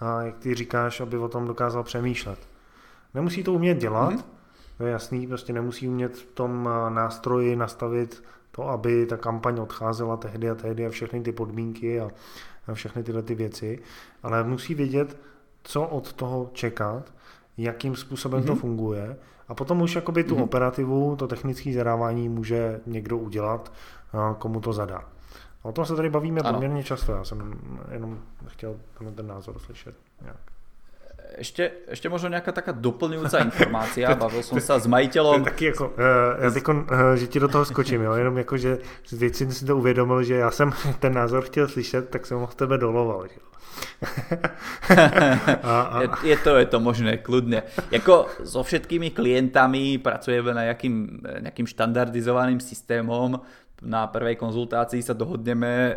A 0.00 0.22
jak 0.22 0.38
ty 0.38 0.54
říkáš, 0.54 1.00
aby 1.00 1.18
o 1.18 1.28
tom 1.28 1.46
dokázal 1.46 1.82
přemýšlet. 1.82 2.38
Nemusí 3.14 3.42
to 3.42 3.52
umět 3.52 3.78
dělat, 3.78 4.12
mm-hmm. 4.12 4.24
to 4.78 4.84
je 4.84 4.92
jasný, 4.92 5.26
prostě 5.26 5.52
nemusí 5.52 5.88
umět 5.88 6.16
v 6.16 6.26
tom 6.26 6.68
nástroji 6.88 7.56
nastavit 7.56 8.24
to, 8.50 8.68
aby 8.68 9.06
ta 9.06 9.16
kampaň 9.16 9.58
odcházela 9.58 10.16
tehdy 10.16 10.50
a 10.50 10.54
tehdy 10.54 10.86
a 10.86 10.90
všechny 10.90 11.20
ty 11.20 11.32
podmínky 11.32 12.00
a, 12.00 12.10
a 12.66 12.74
všechny 12.74 13.02
tyhle 13.02 13.22
ty 13.22 13.34
věci, 13.34 13.78
ale 14.22 14.44
musí 14.44 14.74
vědět, 14.74 15.16
co 15.62 15.82
od 15.82 16.12
toho 16.12 16.50
čekat, 16.52 17.12
jakým 17.56 17.96
způsobem 17.96 18.42
mm-hmm. 18.42 18.46
to 18.46 18.52
mhm. 18.52 18.60
funguje 18.60 19.16
a 19.48 19.54
potom 19.54 19.82
už 19.82 19.94
jakoby 19.94 20.24
tu 20.24 20.36
mm-hmm. 20.36 20.42
operativu, 20.42 21.16
to 21.16 21.26
technické 21.26 21.72
zadávání 21.72 22.28
může 22.28 22.80
někdo 22.86 23.18
udělat, 23.18 23.72
komu 24.38 24.60
to 24.60 24.72
zadá. 24.72 25.04
O 25.62 25.72
tom 25.72 25.86
se 25.86 25.96
tady 25.96 26.10
bavíme 26.10 26.40
ano. 26.40 26.52
poměrně 26.52 26.84
často, 26.84 27.12
já 27.12 27.24
jsem 27.24 27.60
jenom 27.92 28.18
chtěl 28.46 28.76
ten 29.14 29.26
názor 29.26 29.58
slyšet. 29.58 29.94
Nějak. 30.22 30.49
Ešte, 31.40 31.88
ešte 31.88 32.12
možno 32.12 32.28
nejaká 32.28 32.52
taká 32.52 32.76
doplňujúca 32.76 33.40
informácia, 33.40 34.12
bavil 34.20 34.44
som 34.44 34.60
sa 34.60 34.76
s 34.76 34.84
majiteľom. 34.84 35.44
Taky 35.44 35.64
jako, 35.64 35.84
uh, 35.86 36.44
já 36.44 36.50
tyko, 36.50 36.72
uh, 36.72 37.16
že 37.16 37.26
ti 37.26 37.40
do 37.40 37.48
toho 37.48 37.64
skočím, 37.64 38.02
jo, 38.02 38.12
jenom 38.12 38.38
jako, 38.38 38.56
že 38.56 38.78
teď 39.18 39.34
jsem 39.34 39.52
si 39.52 39.64
to 39.64 39.76
uvědomil, 39.76 40.22
že 40.22 40.34
já 40.34 40.50
jsem 40.50 40.72
ten 40.98 41.14
názor 41.14 41.44
chtěl 41.44 41.68
slyšet, 41.68 42.08
tak 42.08 42.26
jsem 42.26 42.38
ho 42.38 42.46
v 42.46 42.54
tebe 42.54 42.78
doloval. 42.78 43.26
Že? 43.28 43.40
a, 45.62 45.80
a... 45.80 46.02
Je, 46.02 46.08
je, 46.22 46.36
to, 46.36 46.56
je 46.56 46.66
to 46.66 46.80
možné, 46.80 47.16
kľudne. 47.16 47.62
Jako 47.90 48.26
so 48.44 48.62
všetkými 48.62 49.10
klientami 49.10 49.98
pracujeme 49.98 50.54
na 50.54 50.62
nejakým, 50.68 51.20
nejakým 51.40 51.66
štandardizovaným 51.66 52.60
systémom, 52.60 53.40
na 53.80 54.06
prvej 54.12 54.36
konzultácii 54.36 55.00
sa 55.00 55.16
dohodneme 55.16 55.96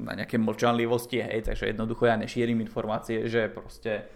na 0.00 0.12
nejaké 0.16 0.40
mlčanlivosti, 0.40 1.20
hej, 1.20 1.44
takže 1.44 1.68
jednoducho 1.68 2.08
ja 2.08 2.16
nešírim 2.16 2.64
informácie, 2.64 3.28
že 3.28 3.52
proste 3.52 4.08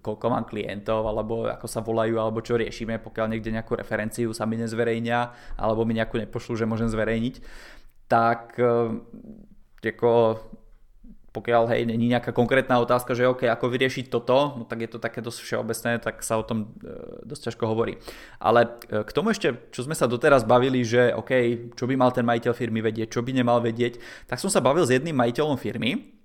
koľko 0.00 0.26
mám 0.32 0.48
klientov, 0.48 1.04
alebo 1.04 1.44
ako 1.44 1.66
sa 1.68 1.84
volajú, 1.84 2.16
alebo 2.16 2.40
čo 2.40 2.56
riešime, 2.56 2.96
pokiaľ 3.00 3.36
niekde 3.36 3.52
nejakú 3.52 3.76
referenciu 3.76 4.32
sa 4.32 4.48
mi 4.48 4.56
nezverejnia, 4.56 5.32
alebo 5.60 5.84
mi 5.84 5.92
nejakú 5.92 6.16
nepošlu, 6.16 6.56
že 6.56 6.68
môžem 6.68 6.88
zverejniť, 6.88 7.34
tak 8.08 8.56
e, 8.56 8.96
ako 9.84 10.40
pokiaľ 11.30 11.70
hej, 11.70 11.86
není 11.86 12.10
nejaká 12.10 12.34
konkrétna 12.34 12.82
otázka, 12.82 13.14
že 13.14 13.30
OK, 13.30 13.46
ako 13.46 13.70
vyriešiť 13.70 14.10
toto, 14.10 14.58
no 14.58 14.66
tak 14.66 14.82
je 14.82 14.90
to 14.90 14.98
také 14.98 15.22
dosť 15.22 15.46
všeobecné, 15.46 16.02
tak 16.02 16.26
sa 16.26 16.40
o 16.40 16.42
tom 16.42 16.74
e, 16.82 17.22
dosť 17.22 17.54
ťažko 17.54 17.64
hovorí. 17.70 18.02
Ale 18.42 18.66
k 18.82 19.10
tomu 19.14 19.30
ešte, 19.30 19.70
čo 19.70 19.86
sme 19.86 19.94
sa 19.94 20.10
doteraz 20.10 20.42
bavili, 20.42 20.82
že 20.82 21.14
OK, 21.14 21.30
čo 21.78 21.86
by 21.86 21.94
mal 21.94 22.10
ten 22.10 22.26
majiteľ 22.26 22.50
firmy 22.50 22.82
vedieť, 22.82 23.14
čo 23.14 23.22
by 23.22 23.30
nemal 23.30 23.62
vedieť, 23.62 24.02
tak 24.26 24.42
som 24.42 24.50
sa 24.50 24.58
bavil 24.58 24.82
s 24.82 24.90
jedným 24.90 25.14
majiteľom 25.14 25.54
firmy, 25.54 26.19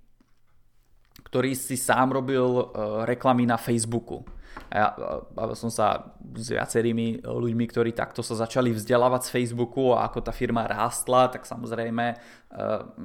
ktorý 1.25 1.57
si 1.57 1.75
sám 1.75 2.15
robil 2.15 2.45
e, 2.45 2.63
reklamy 3.09 3.43
na 3.43 3.57
Facebooku. 3.57 4.23
A 4.71 4.73
ja 4.75 4.87
bavil 5.35 5.55
som 5.55 5.67
sa 5.69 6.15
s 6.35 6.47
viacerými 6.49 7.27
ľuďmi, 7.27 7.65
ktorí 7.69 7.91
takto 7.91 8.23
sa 8.23 8.39
začali 8.39 8.71
vzdelávať 8.71 9.27
z 9.27 9.33
Facebooku 9.35 9.91
a 9.91 10.07
ako 10.07 10.23
tá 10.23 10.31
firma 10.31 10.63
rástla, 10.65 11.27
tak 11.27 11.43
samozrejme 11.43 12.15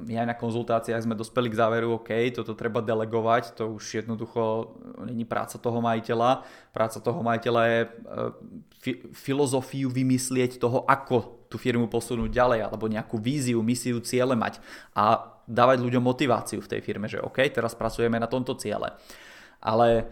aj 0.07 0.27
na 0.27 0.35
konzultáciách 0.35 1.03
sme 1.03 1.19
dospeli 1.19 1.51
k 1.51 1.59
záveru, 1.59 1.99
OK, 1.99 2.11
toto 2.31 2.55
treba 2.55 2.79
delegovať, 2.79 3.59
to 3.59 3.75
už 3.75 4.03
jednoducho 4.03 4.73
není 5.03 5.27
práca 5.27 5.59
toho 5.59 5.83
majiteľa. 5.83 6.47
Práca 6.71 7.03
toho 7.03 7.19
majiteľa 7.19 7.61
je 7.67 7.79
fi- 8.79 9.01
filozofiu 9.11 9.91
vymyslieť 9.91 10.55
toho, 10.55 10.87
ako 10.87 11.43
tú 11.51 11.59
firmu 11.59 11.91
posunúť 11.91 12.31
ďalej, 12.31 12.59
alebo 12.63 12.87
nejakú 12.87 13.19
víziu, 13.19 13.59
misiu, 13.59 13.99
ciele 13.99 14.39
mať 14.39 14.63
a 14.95 15.30
dávať 15.47 15.81
ľuďom 15.81 16.03
motiváciu 16.03 16.59
v 16.61 16.71
tej 16.71 16.81
firme, 16.81 17.09
že 17.09 17.21
OK, 17.21 17.41
teraz 17.53 17.77
pracujeme 17.77 18.17
na 18.17 18.29
tomto 18.29 18.57
ciele. 18.57 18.93
Ale 19.61 20.09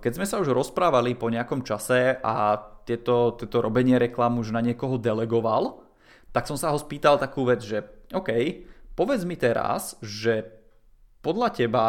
keď 0.00 0.12
sme 0.16 0.26
sa 0.26 0.40
už 0.40 0.56
rozprávali 0.56 1.12
po 1.12 1.28
nejakom 1.28 1.60
čase 1.60 2.16
a 2.24 2.56
tieto, 2.88 3.36
tieto 3.36 3.60
robenie 3.60 4.00
reklam 4.00 4.40
už 4.40 4.56
na 4.56 4.64
niekoho 4.64 4.96
delegoval, 4.96 5.84
tak 6.32 6.48
som 6.48 6.56
sa 6.56 6.72
ho 6.72 6.78
spýtal 6.80 7.20
takú 7.20 7.44
vec, 7.44 7.60
že 7.60 7.84
OK, 8.16 8.30
povedz 8.96 9.28
mi 9.28 9.36
teraz, 9.36 10.00
že 10.00 10.48
podľa 11.20 11.48
teba, 11.52 11.86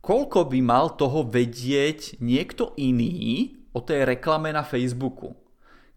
koľko 0.00 0.48
by 0.48 0.58
mal 0.64 0.96
toho 0.96 1.26
vedieť 1.28 2.16
niekto 2.24 2.72
iný 2.80 3.52
o 3.76 3.84
tej 3.84 4.08
reklame 4.08 4.48
na 4.48 4.64
Facebooku, 4.64 5.36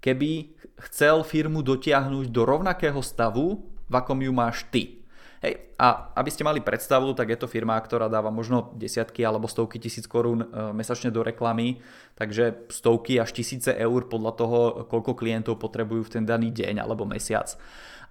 keby 0.04 0.52
chcel 0.92 1.24
firmu 1.24 1.64
dotiahnuť 1.64 2.28
do 2.28 2.42
rovnakého 2.44 3.00
stavu, 3.00 3.64
v 3.88 3.94
akom 3.96 4.20
ju 4.20 4.34
máš 4.36 4.68
ty. 4.68 5.05
Hej, 5.46 5.78
a 5.78 6.10
aby 6.18 6.34
ste 6.34 6.42
mali 6.42 6.58
predstavu, 6.58 7.14
tak 7.14 7.30
je 7.30 7.38
to 7.38 7.46
firma, 7.46 7.78
ktorá 7.78 8.10
dáva 8.10 8.34
možno 8.34 8.74
desiatky 8.74 9.22
alebo 9.22 9.46
stovky 9.46 9.78
tisíc 9.78 10.10
korún 10.10 10.42
e, 10.42 10.48
mesačne 10.74 11.14
do 11.14 11.22
reklamy, 11.22 11.86
takže 12.18 12.66
stovky 12.74 13.22
až 13.22 13.30
tisíce 13.30 13.70
eur 13.70 14.10
podľa 14.10 14.32
toho, 14.34 14.60
koľko 14.90 15.14
klientov 15.14 15.62
potrebujú 15.62 16.10
v 16.10 16.14
ten 16.18 16.26
daný 16.26 16.50
deň 16.50 16.82
alebo 16.82 17.06
mesiac. 17.06 17.54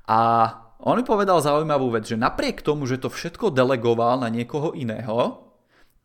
A 0.06 0.46
on 0.78 0.94
mi 0.94 1.02
povedal 1.02 1.42
zaujímavú 1.42 1.90
vec, 1.90 2.06
že 2.06 2.14
napriek 2.14 2.62
tomu, 2.62 2.86
že 2.86 3.02
to 3.02 3.10
všetko 3.10 3.50
delegoval 3.50 4.22
na 4.22 4.30
niekoho 4.30 4.70
iného, 4.70 5.42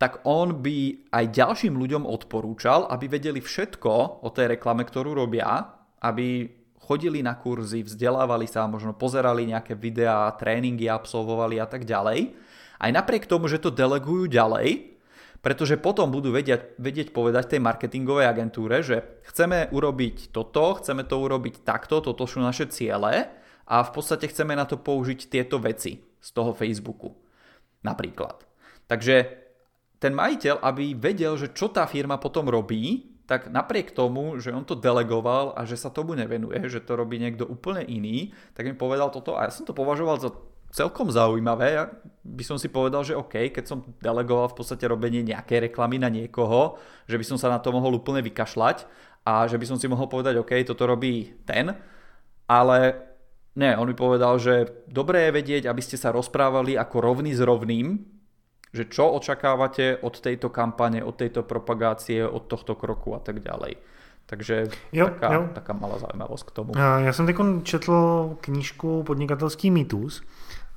tak 0.02 0.26
on 0.26 0.66
by 0.66 1.12
aj 1.14 1.30
ďalším 1.30 1.78
ľuďom 1.78 2.10
odporúčal, 2.10 2.90
aby 2.90 3.06
vedeli 3.06 3.38
všetko 3.38 4.26
o 4.26 4.30
tej 4.34 4.58
reklame, 4.58 4.82
ktorú 4.82 5.14
robia, 5.14 5.78
aby 6.02 6.58
chodili 6.90 7.22
na 7.22 7.38
kurzy, 7.38 7.86
vzdelávali 7.86 8.50
sa, 8.50 8.66
možno 8.66 8.98
pozerali 8.98 9.46
nejaké 9.46 9.78
videá, 9.78 10.34
tréningy 10.34 10.90
absolvovali 10.90 11.62
a 11.62 11.70
tak 11.70 11.86
ďalej. 11.86 12.34
Aj 12.82 12.90
napriek 12.90 13.30
tomu, 13.30 13.46
že 13.46 13.62
to 13.62 13.70
delegujú 13.70 14.26
ďalej, 14.26 14.98
pretože 15.46 15.78
potom 15.78 16.10
budú 16.10 16.34
vedieť, 16.34 16.82
vedieť 16.82 17.14
povedať 17.14 17.56
tej 17.56 17.62
marketingovej 17.62 18.26
agentúre, 18.26 18.82
že 18.82 19.22
chceme 19.30 19.70
urobiť 19.70 20.34
toto, 20.34 20.82
chceme 20.82 21.06
to 21.06 21.16
urobiť 21.22 21.62
takto, 21.62 22.02
toto 22.02 22.26
sú 22.26 22.42
naše 22.42 22.66
ciele 22.74 23.30
a 23.70 23.76
v 23.86 23.92
podstate 23.94 24.26
chceme 24.26 24.58
na 24.58 24.66
to 24.66 24.82
použiť 24.82 25.30
tieto 25.30 25.62
veci 25.62 26.02
z 26.02 26.30
toho 26.34 26.58
Facebooku. 26.58 27.14
Napríklad. 27.86 28.44
Takže 28.90 29.16
ten 30.02 30.18
majiteľ, 30.18 30.66
aby 30.66 30.98
vedel, 30.98 31.38
že 31.38 31.54
čo 31.54 31.70
tá 31.70 31.86
firma 31.86 32.18
potom 32.18 32.50
robí, 32.50 33.14
tak 33.30 33.46
napriek 33.46 33.94
tomu, 33.94 34.42
že 34.42 34.50
on 34.50 34.66
to 34.66 34.74
delegoval 34.74 35.54
a 35.54 35.62
že 35.62 35.78
sa 35.78 35.94
tomu 35.94 36.18
nevenuje, 36.18 36.66
že 36.66 36.82
to 36.82 36.98
robí 36.98 37.22
niekto 37.22 37.46
úplne 37.46 37.86
iný, 37.86 38.34
tak 38.58 38.66
mi 38.66 38.74
povedal 38.74 39.14
toto 39.14 39.38
a 39.38 39.46
ja 39.46 39.54
som 39.54 39.70
to 39.70 39.78
považoval 39.78 40.18
za 40.18 40.34
celkom 40.74 41.14
zaujímavé. 41.14 41.78
Ja 41.78 41.94
by 42.26 42.42
som 42.42 42.58
si 42.58 42.74
povedal, 42.74 43.06
že 43.06 43.14
OK, 43.14 43.54
keď 43.54 43.70
som 43.70 43.86
delegoval 44.02 44.50
v 44.50 44.58
podstate 44.58 44.82
robenie 44.90 45.22
nejakej 45.22 45.70
reklamy 45.70 46.02
na 46.02 46.10
niekoho, 46.10 46.82
že 47.06 47.22
by 47.22 47.26
som 47.30 47.38
sa 47.38 47.54
na 47.54 47.62
to 47.62 47.70
mohol 47.70 48.02
úplne 48.02 48.26
vykašľať 48.26 48.90
a 49.22 49.46
že 49.46 49.62
by 49.62 49.66
som 49.70 49.78
si 49.78 49.86
mohol 49.86 50.10
povedať, 50.10 50.34
OK, 50.42 50.66
toto 50.66 50.90
robí 50.90 51.38
ten, 51.46 51.78
ale 52.50 52.78
ne, 53.54 53.78
on 53.78 53.86
mi 53.86 53.94
povedal, 53.94 54.42
že 54.42 54.86
dobré 54.90 55.30
je 55.30 55.38
vedieť, 55.38 55.64
aby 55.70 55.86
ste 55.86 56.02
sa 56.02 56.10
rozprávali 56.10 56.74
ako 56.82 56.98
rovný 56.98 57.38
s 57.38 57.46
rovným, 57.46 58.18
že 58.74 58.86
čo 58.86 59.10
očakávate 59.10 59.98
od 60.02 60.20
tejto 60.22 60.50
kampane, 60.50 61.04
od 61.04 61.16
tejto 61.16 61.44
propagácie, 61.44 62.22
od 62.28 62.46
tohto 62.46 62.76
kroku 62.76 63.16
a 63.16 63.20
tak 63.20 63.40
ďalej. 63.40 63.76
Takže 64.26 64.70
jo, 64.92 65.06
taká, 65.06 65.34
jo. 65.34 65.50
taká 65.54 65.74
malá 65.74 65.98
zaujímavosť 65.98 66.46
k 66.46 66.52
tomu. 66.52 66.72
Já 66.78 67.14
jsem 67.14 67.26
teď 67.26 67.36
četl 67.64 67.94
knížku 68.42 69.04
Podnikatelský 69.04 69.72
mýtus 69.72 70.22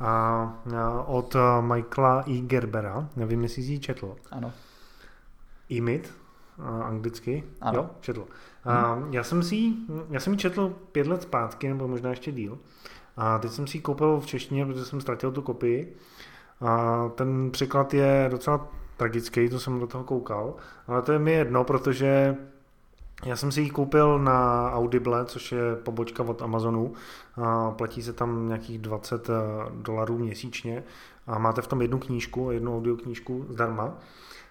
a, 0.01 0.63
od 1.07 1.37
Michaela 1.61 2.25
E. 2.29 2.41
Gerbera. 2.41 3.09
Nevím, 3.17 3.43
jestli 3.43 3.63
jsi 3.63 3.73
ji 3.73 3.79
četl. 3.79 4.17
Ano. 4.31 4.53
E-myth, 5.73 6.11
anglicky. 6.83 7.45
Ano. 7.61 7.79
Jo, 7.79 7.91
četl. 8.01 8.25
A 8.65 8.93
hmm. 8.93 9.13
já, 9.15 9.25
jsem 9.25 9.43
si, 9.43 9.73
já 10.11 10.21
jsem 10.21 10.33
ji 10.33 10.39
četl 10.39 10.75
pět 10.93 11.07
let 11.07 11.23
zpátky, 11.23 11.69
nebo 11.69 11.89
možná 11.89 12.11
ještě 12.11 12.33
díl. 12.33 12.59
A 13.17 13.39
teď 13.39 13.53
jsem 13.53 13.67
si 13.67 13.77
ji 13.77 13.81
koupil 13.81 14.21
v 14.21 14.27
češtině, 14.27 14.67
protože 14.67 14.85
jsem 14.85 15.01
ztratil 15.01 15.33
tu 15.33 15.43
kopii. 15.43 15.97
A 16.63 17.09
ten 17.15 17.51
překlad 17.51 17.95
je 17.95 18.29
docela 18.31 18.69
tragický, 18.97 19.49
to 19.49 19.61
jsem 19.61 19.81
do 19.81 19.87
toho 19.87 20.05
koukal, 20.05 20.55
ale 20.87 21.03
to 21.03 21.13
je 21.13 21.19
mi 21.19 21.33
jedno, 21.33 21.65
protože 21.65 22.37
já 23.25 23.37
jsem 23.37 23.53
si 23.53 23.61
ji 23.61 23.71
koupil 23.71 24.19
na 24.19 24.71
Audible, 24.73 25.25
což 25.25 25.53
je 25.53 25.77
pobočka 25.77 26.23
od 26.23 26.43
Amazonu. 26.43 26.93
A 27.37 27.71
platí 27.71 28.03
se 28.03 28.13
tam 28.13 28.49
nějakých 28.49 28.79
20 28.79 29.29
dolarů 29.83 30.19
měsíčně 30.19 30.85
a 31.27 31.39
máte 31.39 31.63
v 31.63 31.67
tom 31.67 31.83
jednu 31.83 31.99
knížku, 31.99 32.51
jednu 32.51 32.77
audioknížku 32.77 33.47
zdarma. 33.49 33.95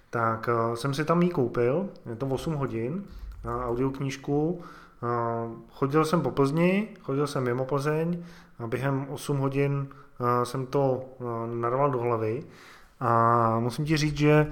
tak 0.09 0.49
jsem 0.73 0.93
si 0.93 1.05
tam 1.05 1.21
ji 1.21 1.29
koupil, 1.29 1.89
je 2.09 2.15
to 2.15 2.25
8 2.25 2.53
hodin, 2.53 3.03
audioknížku, 3.65 4.61
chodil 5.71 6.05
jsem 6.05 6.21
po 6.21 6.31
Plzni, 6.31 6.87
chodil 7.01 7.27
jsem 7.27 7.43
mimo 7.43 7.65
Plzeň 7.65 8.23
a 8.59 8.67
během 8.67 9.05
8 9.09 9.37
hodin 9.37 9.87
jsem 10.43 10.65
to 10.65 11.05
narval 11.53 11.91
do 11.91 11.99
hlavy 11.99 12.43
a 12.99 13.59
musím 13.59 13.85
ti 13.85 13.97
říct, 13.97 14.17
že 14.17 14.47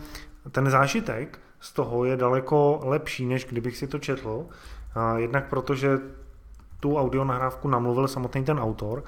ten 0.52 0.70
zážitek 0.70 1.40
z 1.60 1.74
toho 1.74 2.06
je 2.06 2.18
daleko 2.18 2.80
lepší, 2.84 3.26
než 3.26 3.46
kdybych 3.46 3.78
si 3.78 3.88
to 3.88 4.00
četl. 4.00 4.46
Jednak 5.18 5.50
protože 5.50 6.00
tu 6.80 6.98
audio 6.98 7.24
nahrávku 7.24 7.68
namluvil 7.68 8.08
samotný 8.08 8.44
ten 8.44 8.60
autor 8.60 9.04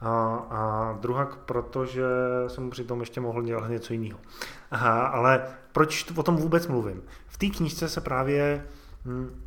a, 0.00 0.34
a 0.50 0.92
druhak, 1.00 1.36
protože 1.36 2.04
jsem 2.46 2.70
přitom 2.70 3.00
ještě 3.00 3.20
mohl 3.20 3.42
dělat 3.42 3.68
něco 3.68 3.92
jiného. 3.92 4.18
Ale 5.12 5.42
proč 5.72 6.10
o 6.16 6.22
tom 6.22 6.36
vůbec 6.36 6.66
mluvím? 6.66 7.02
V 7.26 7.38
té 7.38 7.46
knížce 7.46 7.88
se 7.88 8.00
právě 8.00 8.66
hm, 9.04 9.42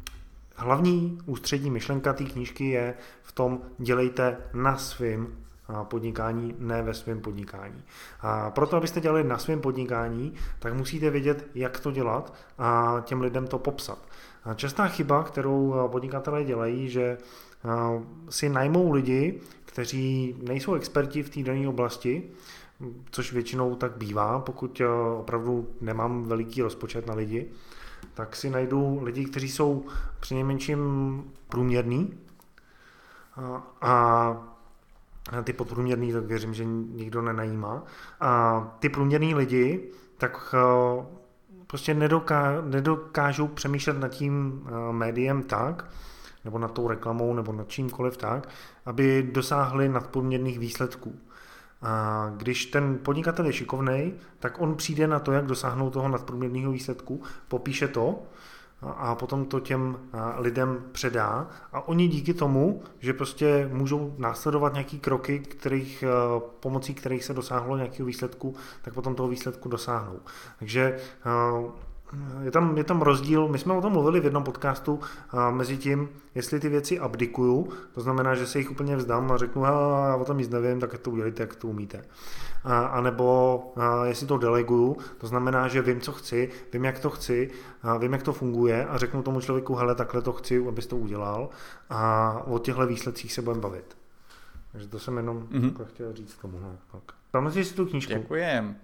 hlavní 0.55 1.17
ústřední 1.25 1.71
myšlenka 1.71 2.13
té 2.13 2.23
knížky 2.23 2.69
je 2.69 2.93
v 3.23 3.31
tom 3.31 3.59
dělejte 3.77 4.37
na 4.53 4.77
svým 4.77 5.45
podnikání, 5.83 6.55
ne 6.59 6.81
ve 6.81 6.93
svém 6.93 7.21
podnikání. 7.21 7.83
A 8.21 8.51
proto, 8.51 8.77
abyste 8.77 9.01
dělali 9.01 9.23
na 9.23 9.37
svém 9.37 9.61
podnikání, 9.61 10.33
tak 10.59 10.73
musíte 10.73 11.09
vědět, 11.09 11.47
jak 11.55 11.79
to 11.79 11.91
dělat 11.91 12.33
a 12.57 12.97
těm 13.05 13.21
lidem 13.21 13.47
to 13.47 13.59
popsat. 13.59 13.99
A 14.43 14.53
častá 14.53 14.87
chyba, 14.87 15.23
kterou 15.23 15.75
podnikatelé 15.91 16.43
dělají, 16.43 16.89
že 16.89 17.17
si 18.29 18.49
najmou 18.49 18.91
lidi, 18.91 19.39
kteří 19.65 20.35
nejsou 20.47 20.73
experti 20.73 21.23
v 21.23 21.29
té 21.29 21.43
dané 21.43 21.67
oblasti, 21.67 22.31
což 23.11 23.33
většinou 23.33 23.75
tak 23.75 23.97
bývá, 23.97 24.39
pokud 24.39 24.81
opravdu 25.17 25.67
nemám 25.81 26.23
veliký 26.23 26.61
rozpočet 26.61 27.07
na 27.07 27.13
lidi, 27.13 27.51
tak 28.13 28.35
si 28.35 28.49
najdu 28.49 28.99
lidi, 29.03 29.25
kteří 29.25 29.49
jsou 29.49 29.85
přinejmenším 30.19 31.23
průměrný 31.47 32.13
a, 33.35 33.67
a 33.81 34.58
ty 35.43 35.53
podprůměrný, 35.53 36.13
tak 36.13 36.23
věřím, 36.25 36.53
že 36.53 36.65
nikdo 36.65 37.21
nenajímá. 37.21 37.83
A 38.19 38.61
ty 38.79 38.89
průměrní 38.89 39.35
lidi, 39.35 39.89
tak 40.17 40.55
eh, 40.57 41.05
prostě 41.67 41.93
nedoká, 41.93 42.61
nedokážou 42.61 43.47
přemýšlet 43.47 43.99
nad 43.99 44.07
tím 44.07 44.63
eh, 44.67 44.93
médiem 44.93 45.43
tak, 45.43 45.91
nebo 46.45 46.59
nad 46.59 46.71
tou 46.71 46.87
reklamou, 46.87 47.33
nebo 47.33 47.53
nad 47.53 47.69
čímkoliv 47.69 48.17
tak, 48.17 48.49
aby 48.85 49.29
dosáhli 49.31 49.89
nadprůměrných 49.89 50.59
výsledků. 50.59 51.19
A 51.81 52.25
když 52.37 52.65
ten 52.65 52.97
podnikatel 53.03 53.45
je 53.45 53.53
šikovný, 53.53 54.13
tak 54.39 54.61
on 54.61 54.75
přijde 54.75 55.07
na 55.07 55.19
to, 55.19 55.31
jak 55.31 55.45
dosáhnout 55.45 55.89
toho 55.89 56.09
nadprůměrného 56.09 56.71
výsledku, 56.71 57.23
popíše 57.47 57.87
to 57.87 58.23
a 58.81 59.15
potom 59.15 59.45
to 59.45 59.59
těm 59.59 59.99
lidem 60.37 60.83
předá 60.91 61.47
a 61.71 61.87
oni 61.87 62.07
díky 62.07 62.33
tomu, 62.33 62.83
že 62.99 63.13
prostě 63.13 63.69
můžou 63.73 64.15
následovat 64.17 64.73
nějaký 64.73 64.99
kroky, 64.99 65.39
kterých, 65.39 66.03
pomocí 66.59 66.93
kterých 66.93 67.23
se 67.23 67.33
dosáhlo 67.33 67.77
nějakého 67.77 68.07
výsledku, 68.07 68.55
tak 68.81 68.93
potom 68.93 69.15
toho 69.15 69.29
výsledku 69.29 69.69
dosáhnou. 69.69 70.19
Takže 70.59 70.99
je 72.41 72.51
tam, 72.51 72.77
je 72.77 72.83
tam 72.83 73.01
rozdíl, 73.01 73.47
my 73.47 73.57
jsme 73.57 73.73
o 73.73 73.81
tom 73.81 73.93
mluvili 73.93 74.19
v 74.19 74.23
jednom 74.23 74.43
podcastu 74.43 74.99
a 75.29 75.51
mezi 75.51 75.77
tím, 75.77 76.09
jestli 76.35 76.59
ty 76.59 76.69
věci 76.69 76.99
abdikuju, 76.99 77.69
to 77.93 78.01
znamená, 78.01 78.35
že 78.35 78.47
se 78.47 78.59
jich 78.59 78.71
úplně 78.71 78.95
vzdám 78.95 79.31
a 79.31 79.37
řeknu, 79.37 79.65
a 79.65 79.69
já 80.07 80.15
o 80.15 80.25
tom 80.25 80.37
nic 80.37 80.49
nevím, 80.49 80.79
tak 80.79 80.97
to 80.97 81.11
udělejte, 81.11 81.43
jak 81.43 81.55
to 81.55 81.67
umíte. 81.67 82.05
A, 82.63 82.79
a 82.79 83.01
nebo 83.01 83.73
a 83.75 84.05
jestli 84.05 84.27
to 84.27 84.37
deleguju, 84.37 84.97
to 85.17 85.27
znamená, 85.27 85.67
že 85.67 85.81
vím, 85.81 86.01
co 86.01 86.11
chci, 86.11 86.49
vím, 86.73 86.85
jak 86.85 86.99
to 86.99 87.09
chci, 87.09 87.51
a 87.83 87.97
vím, 87.97 88.13
jak 88.13 88.23
to 88.23 88.33
funguje 88.33 88.85
a 88.85 88.97
řeknu 88.97 89.23
tomu 89.23 89.41
člověku, 89.41 89.75
hele, 89.75 89.95
takhle 89.95 90.21
to 90.21 90.33
chci, 90.33 90.67
abys 90.67 90.87
to 90.87 90.97
udělal 90.97 91.49
a 91.89 92.33
o 92.47 92.59
těchto 92.59 92.87
výsledcích 92.87 93.33
se 93.33 93.41
budeme 93.41 93.61
bavit. 93.61 93.97
Takže 94.71 94.87
to 94.87 94.99
jsem 94.99 95.17
jenom 95.17 95.47
mm-hmm. 95.51 95.85
chtěl 95.85 96.13
říct 96.13 96.35
tomu. 96.35 96.59
No, 96.59 96.75
tak. 96.91 97.15
Pamatuješ 97.31 97.67
si 97.67 97.75
tu 97.75 97.85
knížku? 97.85 98.13
Děkujem. 98.13 98.75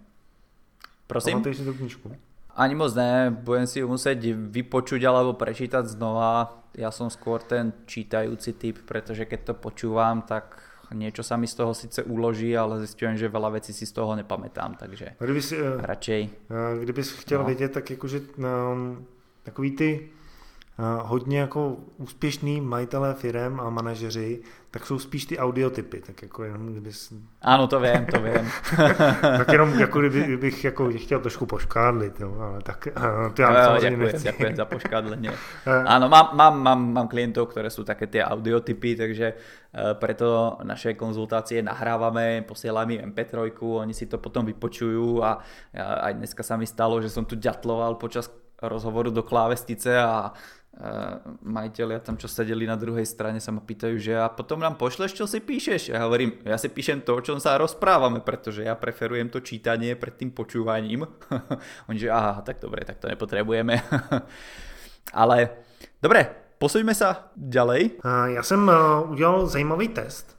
Prosím? 1.07 1.31
Pamatuješ 1.33 1.57
si 1.57 1.65
tu 1.65 1.73
knížku? 1.73 2.15
Ani 2.55 2.75
moc 2.75 2.95
ne, 2.95 3.35
budem 3.35 3.67
si 3.67 3.83
ju 3.83 3.87
musieť 3.91 4.31
vypočuť 4.31 5.03
alebo 5.03 5.35
prečítať 5.35 5.91
znova. 5.91 6.63
Ja 6.75 6.87
som 6.87 7.11
skôr 7.11 7.43
ten 7.43 7.75
čítajúci 7.83 8.55
typ, 8.55 8.79
pretože 8.87 9.27
keď 9.27 9.51
to 9.51 9.53
počúvam, 9.59 10.23
tak 10.23 10.63
niečo 10.95 11.19
sa 11.19 11.35
mi 11.35 11.51
z 11.51 11.55
toho 11.59 11.75
síce 11.75 12.03
uloží, 12.07 12.55
ale 12.55 12.79
zistujem, 12.79 13.19
že 13.19 13.27
veľa 13.27 13.59
vecí 13.59 13.75
si 13.75 13.83
z 13.83 13.91
toho 13.91 14.15
nepamätám, 14.15 14.79
takže 14.79 15.19
kdyby 15.19 15.41
si, 15.41 15.55
uh, 15.59 15.83
radšej. 15.83 16.21
Uh, 16.47 16.83
kdybys 16.83 17.11
chtěl 17.11 17.39
no. 17.39 17.45
vědět, 17.45 17.71
tak 17.71 17.89
jakože 17.89 18.19
um, 18.37 19.05
takový 19.43 19.71
ty 19.71 20.09
hodně 21.01 21.39
jako 21.39 21.77
úspěšný 21.97 22.61
majitelé 22.61 23.13
firem 23.13 23.59
a 23.59 23.69
manažeři, 23.69 24.41
tak 24.71 24.85
jsou 24.85 24.99
spíš 24.99 25.25
ty 25.25 25.37
audiotypy, 25.37 26.01
tak 26.01 26.21
jako 26.21 26.43
jenom 26.43 26.71
kdybys... 26.71 27.13
Ano, 27.41 27.67
to 27.67 27.79
vím, 27.79 28.05
to 28.05 28.21
vím. 28.21 28.51
tak 29.21 29.51
jenom 29.51 29.79
jako 29.79 30.01
kdybych 30.01 30.63
jako 30.63 30.91
chtěl 30.95 31.19
trošku 31.19 31.45
poškádlit, 31.45 32.19
jo, 32.19 32.37
ale 32.39 32.61
tak 32.61 32.87
uh, 32.97 33.33
to 33.33 33.41
já 33.41 33.65
samozřejmě 33.65 33.89
ďakujem, 33.89 33.99
nechci. 33.99 34.23
ďakujem 34.23 34.55
za 34.55 34.65
poškádlenie. 34.65 35.31
Áno, 35.85 36.09
mám, 36.09 36.29
mám, 36.33 36.55
mám, 36.59 36.81
mám 36.93 37.07
klientov, 37.07 37.55
ktoré 37.55 37.71
sú 37.71 37.87
také 37.87 38.07
tie 38.11 38.19
audiotypy, 38.19 38.99
takže 38.99 39.33
preto 39.99 40.59
naše 40.63 40.93
konzultácie 40.95 41.63
nahrávame, 41.63 42.43
posielame 42.47 42.99
im 42.99 43.11
MP3, 43.11 43.51
oni 43.59 43.93
si 43.93 44.07
to 44.07 44.19
potom 44.19 44.47
vypočujú 44.47 45.23
a 45.23 45.39
aj 45.75 46.13
dneska 46.19 46.43
sa 46.43 46.59
mi 46.59 46.67
stalo, 46.67 46.99
že 46.99 47.11
som 47.11 47.23
tu 47.23 47.35
ďatloval 47.35 47.95
počas 47.99 48.31
rozhovoru 48.59 49.11
do 49.11 49.23
klávestice 49.23 49.99
a 49.99 50.31
majiteľia 51.39 52.03
tam, 52.03 52.19
čo 52.19 52.27
sedeli 52.27 52.67
na 52.67 52.75
druhej 52.75 53.07
strane, 53.07 53.39
sa 53.39 53.55
ma 53.55 53.63
pýtajú, 53.63 53.95
že 53.95 54.11
a 54.19 54.27
potom 54.27 54.59
nám 54.59 54.75
pošleš, 54.75 55.15
čo 55.15 55.23
si 55.23 55.39
píšeš? 55.39 55.95
Ja 55.95 56.03
hovorím, 56.03 56.43
ja 56.43 56.59
si 56.59 56.67
píšem 56.67 56.99
to, 56.99 57.15
o 57.15 57.23
čom 57.23 57.39
sa 57.39 57.55
rozprávame, 57.55 58.19
pretože 58.19 58.67
ja 58.67 58.75
preferujem 58.75 59.31
to 59.31 59.39
čítanie 59.39 59.95
pred 59.95 60.19
tým 60.19 60.35
počúvaním. 60.35 61.07
Oni, 61.87 61.99
že 61.99 62.11
aha, 62.11 62.43
tak 62.43 62.59
dobre, 62.59 62.83
tak 62.83 62.99
to 62.99 63.07
nepotrebujeme. 63.07 63.79
Ale 65.23 65.63
dobre, 66.03 66.27
posuňme 66.59 66.91
sa 66.91 67.31
ďalej. 67.39 68.03
Já 68.27 68.43
jsem 68.43 68.71
udělal 69.09 69.47
zajímavý 69.47 69.87
test 69.87 70.35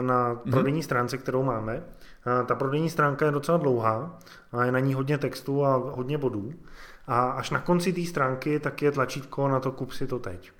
na 0.00 0.32
mhm. 0.32 0.52
prodejní 0.52 0.82
stránce, 0.82 1.18
kterou 1.18 1.42
máme. 1.42 1.82
Ta 2.46 2.54
prodejní 2.54 2.90
stránka 2.90 3.26
je 3.26 3.32
docela 3.32 3.58
dlouhá 3.58 4.18
a 4.52 4.64
je 4.64 4.72
na 4.72 4.78
ní 4.78 4.94
hodně 4.94 5.18
textu 5.18 5.64
a 5.64 5.76
hodně 5.76 6.18
bodů. 6.18 6.52
A 7.06 7.30
až 7.30 7.50
na 7.50 7.60
konci 7.60 7.92
té 7.92 8.04
stránky 8.04 8.60
tak 8.60 8.82
je 8.82 8.92
tlačítko 8.92 9.48
na 9.48 9.60
to 9.60 9.72
kup 9.72 9.92
si 9.92 10.06
to 10.06 10.18
teď. 10.18 10.52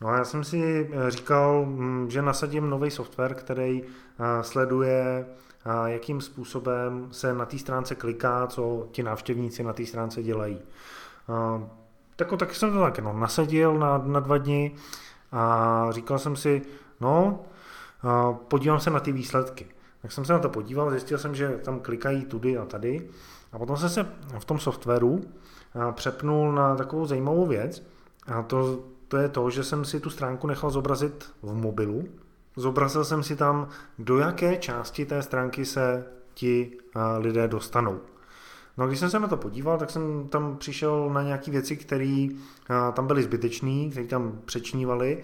No 0.00 0.08
a 0.08 0.16
já 0.16 0.24
jsem 0.24 0.44
si 0.44 0.90
eh, 0.92 1.10
říkal, 1.10 1.64
hm, 1.66 2.10
že 2.10 2.22
nasadím 2.22 2.70
nový 2.70 2.90
software, 2.90 3.34
který 3.34 3.82
eh, 3.82 4.42
sleduje, 4.42 5.26
eh, 5.26 5.92
jakým 5.92 6.20
způsobem 6.20 7.08
se 7.10 7.34
na 7.34 7.46
té 7.46 7.58
stránce 7.58 7.94
kliká, 7.94 8.46
co 8.46 8.88
ti 8.92 9.02
návštěvníci 9.02 9.62
na 9.62 9.72
té 9.72 9.86
stránce 9.86 10.22
dělají. 10.22 10.58
Tak, 12.16 12.28
tak 12.38 12.54
jsem 12.54 12.72
to 12.72 12.80
tak 12.80 12.98
no, 12.98 13.12
nasadil 13.12 13.78
na, 13.78 13.98
na 13.98 14.20
dva 14.20 14.38
dny 14.38 14.74
a 15.32 15.86
říkal 15.90 16.18
jsem 16.18 16.36
si, 16.36 16.62
no, 17.00 17.40
podívám 18.48 18.80
se 18.80 18.90
na 18.90 19.00
ty 19.00 19.12
výsledky. 19.12 19.66
Tak 20.02 20.12
jsem 20.12 20.24
se 20.24 20.32
na 20.32 20.38
to 20.38 20.48
podíval, 20.48 20.90
zjistil 20.90 21.18
jsem, 21.18 21.34
že 21.34 21.48
tam 21.48 21.80
klikají 21.80 22.24
tudy 22.24 22.58
a 22.58 22.64
tady. 22.64 23.08
A 23.52 23.58
potom 23.58 23.76
jsem 23.76 23.88
se 23.88 24.06
v 24.38 24.44
tom 24.44 24.58
softwaru 24.58 25.20
přepnul 25.92 26.52
na 26.52 26.76
takovou 26.76 27.06
zajímavou 27.06 27.46
věc. 27.46 27.82
A 28.26 28.42
to, 28.42 28.84
to 29.08 29.16
je 29.16 29.28
to, 29.28 29.50
že 29.50 29.64
jsem 29.64 29.84
si 29.84 30.00
tu 30.00 30.10
stránku 30.10 30.46
nechal 30.46 30.70
zobrazit 30.70 31.32
v 31.42 31.54
mobilu. 31.54 32.04
Zobrazil 32.56 33.04
jsem 33.04 33.22
si 33.22 33.36
tam, 33.36 33.68
do 33.98 34.18
jaké 34.18 34.56
části 34.56 35.06
té 35.06 35.22
stránky 35.22 35.64
se 35.64 36.04
ti 36.34 36.78
lidé 37.18 37.48
dostanou. 37.48 38.00
No 38.76 38.84
a 38.84 38.86
když 38.86 38.98
jsem 38.98 39.10
se 39.10 39.20
na 39.20 39.28
to 39.28 39.36
podíval, 39.36 39.78
tak 39.78 39.90
jsem 39.90 40.28
tam 40.28 40.56
přišel 40.56 41.10
na 41.10 41.22
nějaké 41.22 41.50
věci, 41.50 41.76
které 41.76 42.28
tam 42.92 43.06
byly 43.06 43.22
zbytečné, 43.22 43.88
které 43.90 44.06
tam 44.06 44.38
přečnívaly. 44.44 45.22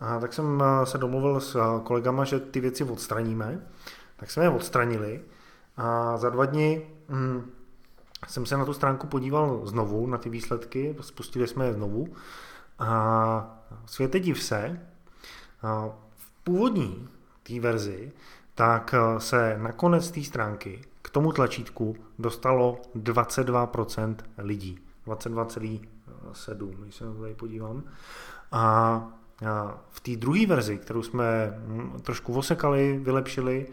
A 0.00 0.18
tak 0.18 0.32
jsem 0.32 0.62
se 0.84 0.98
domluvil 0.98 1.40
s 1.40 1.80
kolegama, 1.84 2.24
že 2.24 2.40
ty 2.40 2.60
věci 2.60 2.84
odstraníme. 2.84 3.66
Tak 4.18 4.30
jsme 4.30 4.44
je 4.44 4.48
odstranili 4.48 5.20
a 5.76 6.16
za 6.16 6.30
dva 6.30 6.46
dny 6.46 6.86
hm, 7.08 7.50
jsem 8.26 8.46
se 8.46 8.56
na 8.56 8.64
tu 8.64 8.72
stránku 8.72 9.06
podíval 9.06 9.66
znovu, 9.66 10.06
na 10.06 10.18
ty 10.18 10.30
výsledky, 10.30 10.96
spustili 11.00 11.46
jsme 11.46 11.66
je 11.66 11.72
znovu 11.72 12.08
a 12.78 13.60
světe 13.86 14.20
div 14.20 14.42
se, 14.42 14.80
v 16.16 16.32
původní 16.44 17.08
té 17.42 17.60
verzi, 17.60 18.12
tak 18.54 18.94
se 19.18 19.58
na 19.58 19.72
konec 19.72 20.10
té 20.10 20.24
stránky 20.24 20.80
k 21.02 21.10
tomu 21.10 21.32
tlačítku 21.32 21.96
dostalo 22.18 22.78
22% 22.96 24.16
lidí. 24.38 24.78
22,7, 25.06 26.70
když 26.82 26.94
se 26.94 27.04
na 27.04 27.12
to 27.12 27.20
tady 27.20 27.34
podívám. 27.34 27.82
A 28.52 29.02
v 29.90 30.00
té 30.00 30.16
druhé 30.16 30.46
verzi, 30.46 30.78
kterou 30.78 31.02
jsme 31.02 31.54
hm, 31.58 31.98
trošku 32.02 32.34
osekali, 32.34 33.00
vylepšili, 33.02 33.66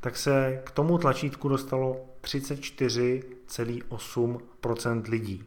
tak 0.00 0.16
se 0.16 0.62
k 0.64 0.70
tomu 0.70 0.98
tlačítku 0.98 1.48
dostalo 1.48 1.96
34,8% 2.22 5.02
lidí. 5.08 5.44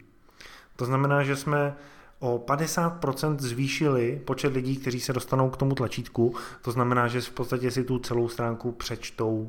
To 0.76 0.84
znamená, 0.84 1.22
že 1.22 1.36
jsme 1.36 1.76
o 2.18 2.38
50% 2.38 3.36
zvýšili 3.38 4.22
počet 4.24 4.52
lidí, 4.52 4.76
kteří 4.76 5.00
se 5.00 5.12
dostanou 5.12 5.50
k 5.50 5.56
tomu 5.56 5.74
tlačítku. 5.74 6.34
To 6.62 6.72
znamená, 6.72 7.08
že 7.08 7.20
v 7.20 7.30
podstatě 7.30 7.70
si 7.70 7.84
tu 7.84 7.98
celou 7.98 8.28
stránku 8.28 8.72
přečtou 8.72 9.48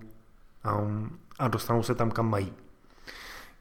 um, 0.79 1.19
a 1.39 1.47
dostanou 1.47 1.83
se 1.83 1.95
tam, 1.95 2.11
kam 2.11 2.29
mají. 2.29 2.53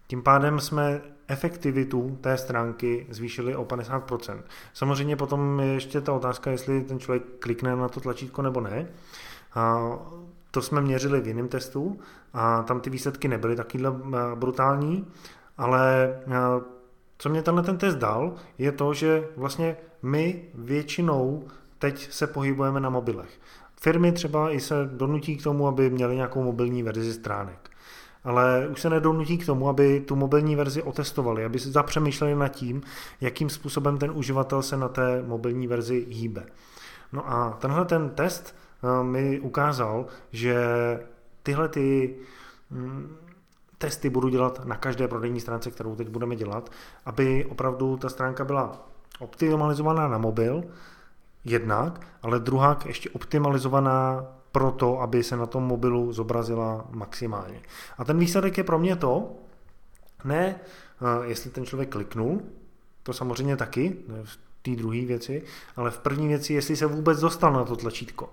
Tím 0.06 0.22
pádem 0.22 0.60
jsme 0.60 1.00
efektivitu 1.28 2.18
té 2.20 2.38
stránky 2.38 3.06
zvýšili 3.10 3.56
o 3.56 3.64
50%. 3.64 4.42
Samozřejmě 4.72 5.16
potom 5.16 5.60
je 5.60 5.66
ještě 5.66 6.00
ta 6.00 6.12
otázka, 6.12 6.50
jestli 6.50 6.82
ten 6.82 7.00
člověk 7.00 7.22
klikne 7.38 7.76
na 7.76 7.88
to 7.88 8.00
tlačítko 8.00 8.42
nebo 8.42 8.60
ne. 8.60 8.88
A 9.54 9.82
to 10.54 10.62
jsme 10.62 10.80
měřili 10.80 11.20
v 11.20 11.26
jiném 11.26 11.48
testu 11.48 11.98
a 12.32 12.62
tam 12.62 12.80
ty 12.80 12.90
výsledky 12.90 13.28
nebyly 13.28 13.56
takýhle 13.56 13.90
eh, 13.90 14.18
brutální, 14.34 15.06
ale 15.58 16.14
eh, 16.26 16.34
co 17.18 17.28
mě 17.28 17.42
tenhle 17.42 17.62
ten 17.62 17.78
test 17.78 17.94
dal, 17.94 18.34
je 18.58 18.72
to, 18.72 18.94
že 18.94 19.28
vlastně 19.36 19.76
my 20.02 20.42
většinou 20.54 21.44
teď 21.78 22.12
se 22.12 22.26
pohybujeme 22.26 22.80
na 22.80 22.90
mobilech. 22.90 23.40
Firmy 23.80 24.12
třeba 24.12 24.50
i 24.50 24.60
se 24.60 24.74
donutí 24.92 25.36
k 25.36 25.42
tomu, 25.42 25.68
aby 25.68 25.90
měly 25.90 26.16
nějakou 26.16 26.42
mobilní 26.42 26.82
verzi 26.82 27.12
stránek. 27.12 27.70
Ale 28.24 28.68
už 28.68 28.80
se 28.80 28.90
nedonutí 28.90 29.38
k 29.38 29.46
tomu, 29.46 29.68
aby 29.68 30.00
tu 30.00 30.16
mobilní 30.16 30.56
verzi 30.56 30.82
otestovali, 30.82 31.44
aby 31.44 31.58
si 31.58 31.70
zapřemýšleli 31.70 32.34
nad 32.34 32.48
tím, 32.48 32.82
jakým 33.20 33.50
způsobem 33.50 33.98
ten 33.98 34.10
uživatel 34.14 34.62
se 34.62 34.76
na 34.76 34.88
té 34.88 35.22
mobilní 35.22 35.66
verzi 35.66 36.06
hýbe. 36.08 36.46
No 37.12 37.30
a 37.30 37.58
tenhle 37.60 37.84
ten 37.84 38.10
test 38.10 38.54
mi 39.02 39.40
ukázal, 39.40 40.06
že 40.32 40.56
tyhle 41.42 41.68
ty 41.68 42.16
mm, 42.70 43.16
testy 43.78 44.10
budu 44.10 44.28
dělat 44.28 44.64
na 44.64 44.76
každé 44.76 45.08
prodejní 45.08 45.40
stránce, 45.40 45.70
kterou 45.70 45.96
teď 45.96 46.08
budeme 46.08 46.36
dělat, 46.36 46.70
aby 47.04 47.44
opravdu 47.44 47.96
ta 47.96 48.08
stránka 48.08 48.44
byla 48.44 48.88
optimalizovaná 49.18 50.08
na 50.08 50.18
mobil, 50.18 50.64
jednak, 51.44 52.06
ale 52.22 52.40
druhá 52.40 52.78
ještě 52.86 53.10
optimalizovaná 53.10 54.26
pro 54.52 54.70
to, 54.70 55.00
aby 55.00 55.22
se 55.22 55.36
na 55.36 55.46
tom 55.46 55.62
mobilu 55.62 56.12
zobrazila 56.12 56.86
maximálně. 56.90 57.60
A 57.98 58.04
ten 58.04 58.18
výsledek 58.18 58.58
je 58.58 58.64
pro 58.64 58.78
mě 58.78 58.96
to, 58.96 59.32
ne 60.24 60.56
eh, 60.56 61.26
jestli 61.26 61.50
ten 61.50 61.66
člověk 61.66 61.88
kliknul, 61.88 62.40
to 63.02 63.12
samozřejmě 63.12 63.56
taky, 63.56 63.96
v 64.24 64.38
té 64.62 64.70
druhé 64.70 65.04
věci, 65.04 65.42
ale 65.76 65.90
v 65.90 65.98
první 65.98 66.28
věci, 66.28 66.52
jestli 66.52 66.76
se 66.76 66.86
vůbec 66.86 67.20
dostal 67.20 67.52
na 67.52 67.64
to 67.64 67.76
tlačítko. 67.76 68.30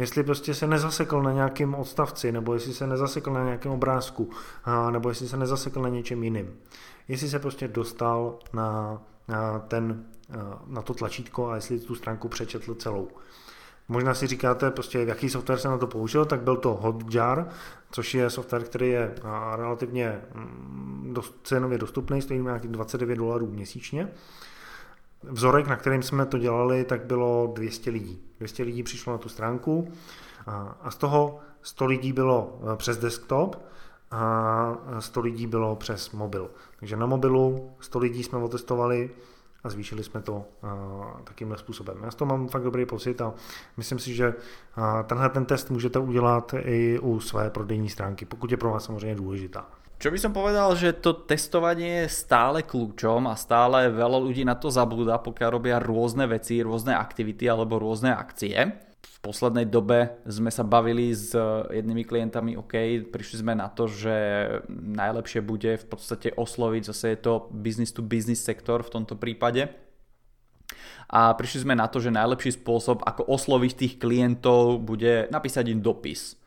Jestli 0.00 0.22
prostě 0.22 0.54
se 0.54 0.66
nezasekl 0.66 1.22
na 1.22 1.32
nějakém 1.32 1.74
odstavci, 1.74 2.32
nebo 2.32 2.54
jestli 2.54 2.74
se 2.74 2.86
nezasekl 2.86 3.32
na 3.32 3.44
nějakém 3.44 3.72
obrázku, 3.72 4.30
nebo 4.90 5.08
jestli 5.08 5.28
se 5.28 5.36
nezasekl 5.36 5.82
na 5.82 5.88
něčem 5.88 6.24
jiným. 6.24 6.58
Jestli 7.08 7.28
se 7.28 7.38
prostě 7.38 7.68
dostal 7.68 8.38
na, 8.52 9.02
na, 9.28 9.58
ten, 9.58 10.04
na 10.66 10.82
to 10.82 10.94
tlačítko 10.94 11.48
a 11.48 11.54
jestli 11.54 11.80
tu 11.80 11.94
stránku 11.94 12.28
přečetl 12.28 12.74
celou. 12.74 13.08
Možná 13.88 14.14
si 14.14 14.26
říkáte, 14.26 14.70
prostě, 14.70 14.98
jaký 14.98 15.30
software 15.30 15.58
jsem 15.58 15.70
na 15.70 15.78
to 15.78 15.86
použil, 15.86 16.24
tak 16.24 16.40
byl 16.40 16.56
to 16.56 16.74
Hotjar, 16.74 17.48
což 17.90 18.14
je 18.14 18.30
software, 18.30 18.64
který 18.64 18.88
je 18.88 19.14
relativně 19.56 20.20
mm, 20.34 21.16
cenově 21.42 21.78
dostupný, 21.78 22.22
stojí 22.22 22.40
nějaký 22.40 22.68
29 22.68 23.16
dolarů 23.16 23.46
měsíčně. 23.46 24.08
Vzorek, 25.22 25.66
na 25.66 25.76
kterým 25.76 26.02
jsme 26.02 26.26
to 26.26 26.38
dělali, 26.38 26.84
tak 26.84 27.04
bylo 27.04 27.52
200 27.54 27.90
lidí. 27.90 28.22
200 28.38 28.62
lidí 28.62 28.82
přišlo 28.82 29.12
na 29.12 29.18
tu 29.18 29.28
stránku 29.28 29.92
a 30.80 30.90
z 30.90 30.96
toho 30.96 31.38
100 31.62 31.86
lidí 31.86 32.12
bylo 32.12 32.60
e, 32.72 32.76
přes 32.76 32.98
desktop 32.98 33.56
a 34.10 34.76
100 34.98 35.20
lidí 35.20 35.46
bylo 35.46 35.76
přes 35.76 36.10
mobil. 36.10 36.50
Takže 36.78 36.96
na 36.96 37.06
mobilu 37.06 37.70
100 37.80 37.98
lidí 37.98 38.22
jsme 38.22 38.38
otestovali 38.38 39.10
a 39.64 39.68
zvýšili 39.68 40.04
jsme 40.04 40.22
to 40.22 40.44
takýmhle 41.24 41.58
způsobem. 41.58 41.98
Já 42.02 42.10
z 42.10 42.14
toho 42.14 42.28
mám 42.28 42.48
fakt 42.48 42.62
dobrý 42.62 42.86
pocit 42.86 43.20
a 43.20 43.34
myslím 43.76 43.98
si, 43.98 44.14
že 44.14 44.34
tenhle 45.06 45.28
ten 45.28 45.44
test 45.44 45.70
můžete 45.70 45.98
udělat 45.98 46.54
i 46.58 46.98
u 46.98 47.20
své 47.20 47.50
prodejní 47.50 47.88
stránky, 47.88 48.24
pokud 48.24 48.50
je 48.50 48.56
pro 48.56 48.70
vás 48.70 48.84
samozřejmě 48.84 49.14
důležitá. 49.14 49.66
Čo 50.00 50.08
by 50.08 50.16
som 50.16 50.32
povedal, 50.32 50.72
že 50.80 50.96
to 50.96 51.12
testovanie 51.12 52.08
je 52.08 52.16
stále 52.24 52.64
kľúčom 52.64 53.28
a 53.28 53.36
stále 53.36 53.92
veľa 53.92 54.16
ľudí 54.16 54.48
na 54.48 54.56
to 54.56 54.72
zabúda, 54.72 55.20
pokiaľ 55.20 55.50
robia 55.52 55.76
rôzne 55.76 56.24
veci, 56.24 56.64
rôzne 56.64 56.96
aktivity 56.96 57.44
alebo 57.44 57.76
rôzne 57.76 58.16
akcie. 58.16 58.56
V 58.96 59.18
poslednej 59.20 59.68
dobe 59.68 60.16
sme 60.24 60.48
sa 60.48 60.64
bavili 60.64 61.12
s 61.12 61.36
jednými 61.68 62.08
klientami, 62.08 62.56
OK, 62.56 63.12
prišli 63.12 63.44
sme 63.44 63.52
na 63.52 63.68
to, 63.68 63.92
že 63.92 64.16
najlepšie 64.72 65.44
bude 65.44 65.76
v 65.76 65.84
podstate 65.84 66.32
osloviť, 66.32 66.82
zase 66.88 67.12
je 67.12 67.18
to 67.20 67.52
business 67.52 67.92
to 67.92 68.00
business 68.00 68.40
sektor 68.40 68.80
v 68.80 68.92
tomto 68.96 69.20
prípade, 69.20 69.68
a 71.12 71.36
prišli 71.36 71.68
sme 71.68 71.76
na 71.76 71.92
to, 71.92 72.00
že 72.00 72.08
najlepší 72.08 72.56
spôsob, 72.56 73.04
ako 73.04 73.28
osloviť 73.28 73.72
tých 73.76 73.94
klientov, 74.00 74.80
bude 74.80 75.28
napísať 75.28 75.76
im 75.76 75.84
dopis. 75.84 76.40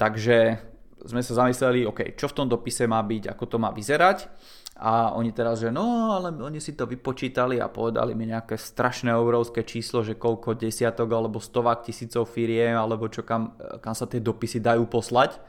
Takže 0.00 0.58
sme 1.04 1.20
sa 1.20 1.44
zamysleli, 1.44 1.84
OK, 1.84 2.16
čo 2.16 2.32
v 2.32 2.36
tom 2.40 2.46
dopise 2.48 2.88
má 2.88 3.04
byť, 3.04 3.36
ako 3.36 3.44
to 3.44 3.56
má 3.60 3.68
vyzerať. 3.74 4.30
A 4.76 5.16
oni 5.16 5.32
teraz, 5.32 5.64
že 5.64 5.72
no, 5.72 6.12
ale 6.12 6.36
oni 6.36 6.60
si 6.60 6.76
to 6.76 6.84
vypočítali 6.84 7.56
a 7.56 7.72
povedali 7.72 8.12
mi 8.12 8.28
nejaké 8.28 8.60
strašné 8.60 9.08
obrovské 9.16 9.64
číslo, 9.64 10.04
že 10.04 10.20
koľko 10.20 10.52
desiatok 10.52 11.08
alebo 11.16 11.40
stovák 11.40 11.80
tisícov 11.80 12.28
firiem, 12.28 12.76
alebo 12.76 13.08
čo 13.08 13.24
kam, 13.24 13.56
kam 13.80 13.96
sa 13.96 14.04
tie 14.04 14.20
dopisy 14.20 14.60
dajú 14.60 14.84
poslať. 14.84 15.40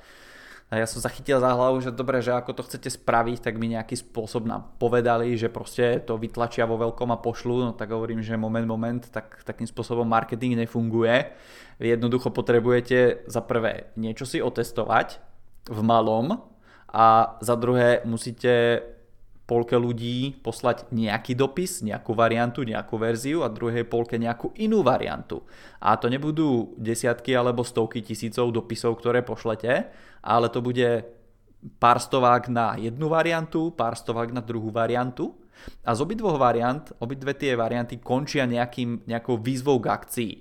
A 0.67 0.83
ja 0.83 0.87
som 0.87 0.99
sa 0.99 1.07
chytil 1.07 1.39
za 1.39 1.47
hlavu, 1.47 1.79
že 1.79 1.95
dobre, 1.95 2.19
že 2.19 2.35
ako 2.35 2.51
to 2.51 2.65
chcete 2.67 2.99
spraviť, 2.99 3.39
tak 3.39 3.55
mi 3.55 3.71
nejaký 3.71 3.95
spôsob 3.99 4.43
nám 4.43 4.75
povedali, 4.75 5.31
že 5.39 5.47
proste 5.47 6.03
to 6.03 6.19
vytlačia 6.19 6.67
vo 6.67 6.75
veľkom 6.75 7.07
a 7.15 7.23
pošlu, 7.23 7.67
no 7.67 7.71
tak 7.71 7.95
hovorím, 7.95 8.19
že 8.19 8.35
moment, 8.35 8.67
moment, 8.67 8.99
tak 9.07 9.47
takým 9.47 9.63
spôsobom 9.63 10.03
marketing 10.03 10.59
nefunguje. 10.59 11.31
Vy 11.79 11.95
jednoducho 11.95 12.35
potrebujete 12.35 13.27
za 13.31 13.39
prvé 13.39 13.95
niečo 13.95 14.27
si 14.27 14.43
otestovať, 14.43 15.26
v 15.67 15.79
malom 15.83 16.39
a 16.87 17.37
za 17.43 17.55
druhé 17.59 18.01
musíte 18.07 18.83
polke 19.47 19.79
ľudí 19.79 20.35
poslať 20.43 20.91
nejaký 20.91 21.31
dopis, 21.31 21.79
nejakú 21.79 22.11
variantu, 22.11 22.67
nejakú 22.67 22.99
verziu 22.99 23.47
a 23.47 23.51
druhej 23.51 23.87
polke 23.87 24.19
nejakú 24.19 24.51
inú 24.59 24.83
variantu. 24.83 25.47
A 25.79 25.95
to 25.95 26.11
nebudú 26.11 26.75
desiatky 26.75 27.31
alebo 27.31 27.63
stovky 27.63 28.03
tisícov 28.03 28.51
dopisov, 28.51 28.99
ktoré 28.99 29.23
pošlete, 29.23 29.87
ale 30.19 30.51
to 30.51 30.59
bude 30.59 31.07
pár 31.79 32.03
stovák 32.03 32.51
na 32.51 32.75
jednu 32.75 33.07
variantu, 33.07 33.71
pár 33.71 33.95
stovák 33.95 34.35
na 34.35 34.43
druhú 34.43 34.67
variantu. 34.67 35.39
A 35.87 35.95
z 35.95 36.03
obidvoch 36.03 36.37
variant, 36.37 36.83
obidve 36.99 37.33
tie 37.33 37.57
varianty 37.57 37.97
končia 37.97 38.45
nejakým, 38.45 39.07
nejakou 39.07 39.39
výzvou 39.39 39.79
k 39.79 39.89
akcii. 39.89 40.33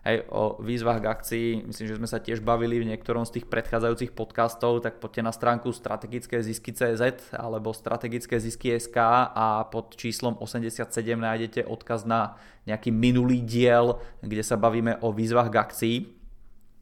Hej, 0.00 0.24
o 0.32 0.56
výzvach 0.64 1.04
k 1.04 1.12
akcii, 1.12 1.48
myslím, 1.68 1.86
že 1.92 1.98
sme 2.00 2.08
sa 2.08 2.24
tiež 2.24 2.40
bavili 2.40 2.80
v 2.80 2.88
niektorom 2.88 3.28
z 3.28 3.36
tých 3.36 3.46
predchádzajúcich 3.52 4.16
podcastov, 4.16 4.80
tak 4.80 4.96
poďte 4.96 5.28
na 5.28 5.28
stránku 5.28 5.76
strategické 5.76 6.40
zisky 6.40 6.72
CZ 6.72 7.36
alebo 7.36 7.76
strategické 7.76 8.40
zisky 8.40 8.72
SK 8.80 8.96
a 9.36 9.68
pod 9.68 9.92
číslom 10.00 10.40
87 10.40 10.88
nájdete 11.04 11.68
odkaz 11.68 12.08
na 12.08 12.40
nejaký 12.64 12.88
minulý 12.88 13.44
diel, 13.44 14.00
kde 14.24 14.40
sa 14.40 14.56
bavíme 14.56 14.96
o 15.04 15.12
výzvach 15.12 15.52
k 15.52 15.60
akcii. 15.68 15.96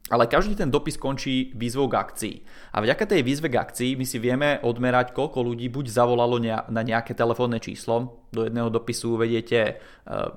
Ale 0.09 0.25
každý 0.25 0.57
ten 0.57 0.73
dopis 0.73 0.97
končí 0.97 1.53
výzvou 1.53 1.85
k 1.85 1.97
akcii. 2.01 2.35
A 2.73 2.81
vďaka 2.81 3.05
tej 3.05 3.21
výzve 3.21 3.47
k 3.49 3.61
akcii 3.61 3.93
my 3.93 4.05
si 4.05 4.17
vieme 4.17 4.57
odmerať, 4.65 5.13
koľko 5.13 5.45
ľudí 5.45 5.69
buď 5.69 5.85
zavolalo 5.93 6.41
na 6.69 6.81
nejaké 6.81 7.13
telefónne 7.13 7.61
číslo. 7.61 8.25
Do 8.33 8.45
jedného 8.49 8.73
dopisu 8.73 9.17
uvediete 9.17 9.77
eh, 9.77 9.77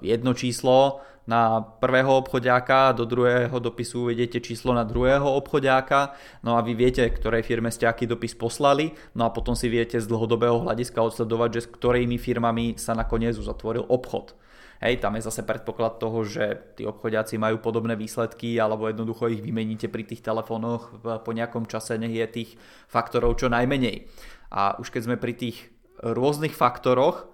jedno 0.04 0.36
číslo, 0.36 1.00
na 1.26 1.62
prvého 1.62 2.18
obchodiáka, 2.18 2.92
do 2.92 3.06
druhého 3.06 3.54
dopisu 3.62 4.10
uvediete 4.10 4.42
číslo 4.42 4.74
na 4.74 4.82
druhého 4.82 5.30
obchodiáka, 5.38 6.18
no 6.42 6.58
a 6.58 6.60
vy 6.66 6.74
viete, 6.74 7.06
ktorej 7.06 7.46
firme 7.46 7.70
ste 7.70 7.86
aký 7.86 8.10
dopis 8.10 8.34
poslali, 8.34 8.90
no 9.14 9.22
a 9.22 9.30
potom 9.30 9.54
si 9.54 9.70
viete 9.70 10.02
z 10.02 10.06
dlhodobého 10.10 10.66
hľadiska 10.66 10.98
odsledovať, 10.98 11.50
že 11.54 11.60
s 11.62 11.72
ktorými 11.78 12.18
firmami 12.18 12.74
sa 12.74 12.98
nakoniec 12.98 13.38
uzatvoril 13.38 13.86
obchod. 13.86 14.34
Hej, 14.82 14.98
tam 14.98 15.14
je 15.14 15.22
zase 15.22 15.46
predpoklad 15.46 16.02
toho, 16.02 16.26
že 16.26 16.74
tí 16.74 16.82
obchodiaci 16.82 17.38
majú 17.38 17.62
podobné 17.62 17.94
výsledky 17.94 18.58
alebo 18.58 18.90
jednoducho 18.90 19.30
ich 19.30 19.38
vymeníte 19.38 19.86
pri 19.86 20.02
tých 20.02 20.26
telefónoch 20.26 20.98
po 21.22 21.30
nejakom 21.30 21.70
čase, 21.70 21.94
nech 22.02 22.10
je 22.10 22.26
tých 22.26 22.50
faktorov 22.90 23.38
čo 23.38 23.46
najmenej. 23.46 24.10
A 24.50 24.74
už 24.82 24.90
keď 24.90 25.02
sme 25.06 25.16
pri 25.22 25.38
tých 25.38 25.70
rôznych 26.02 26.50
faktoroch, 26.50 27.30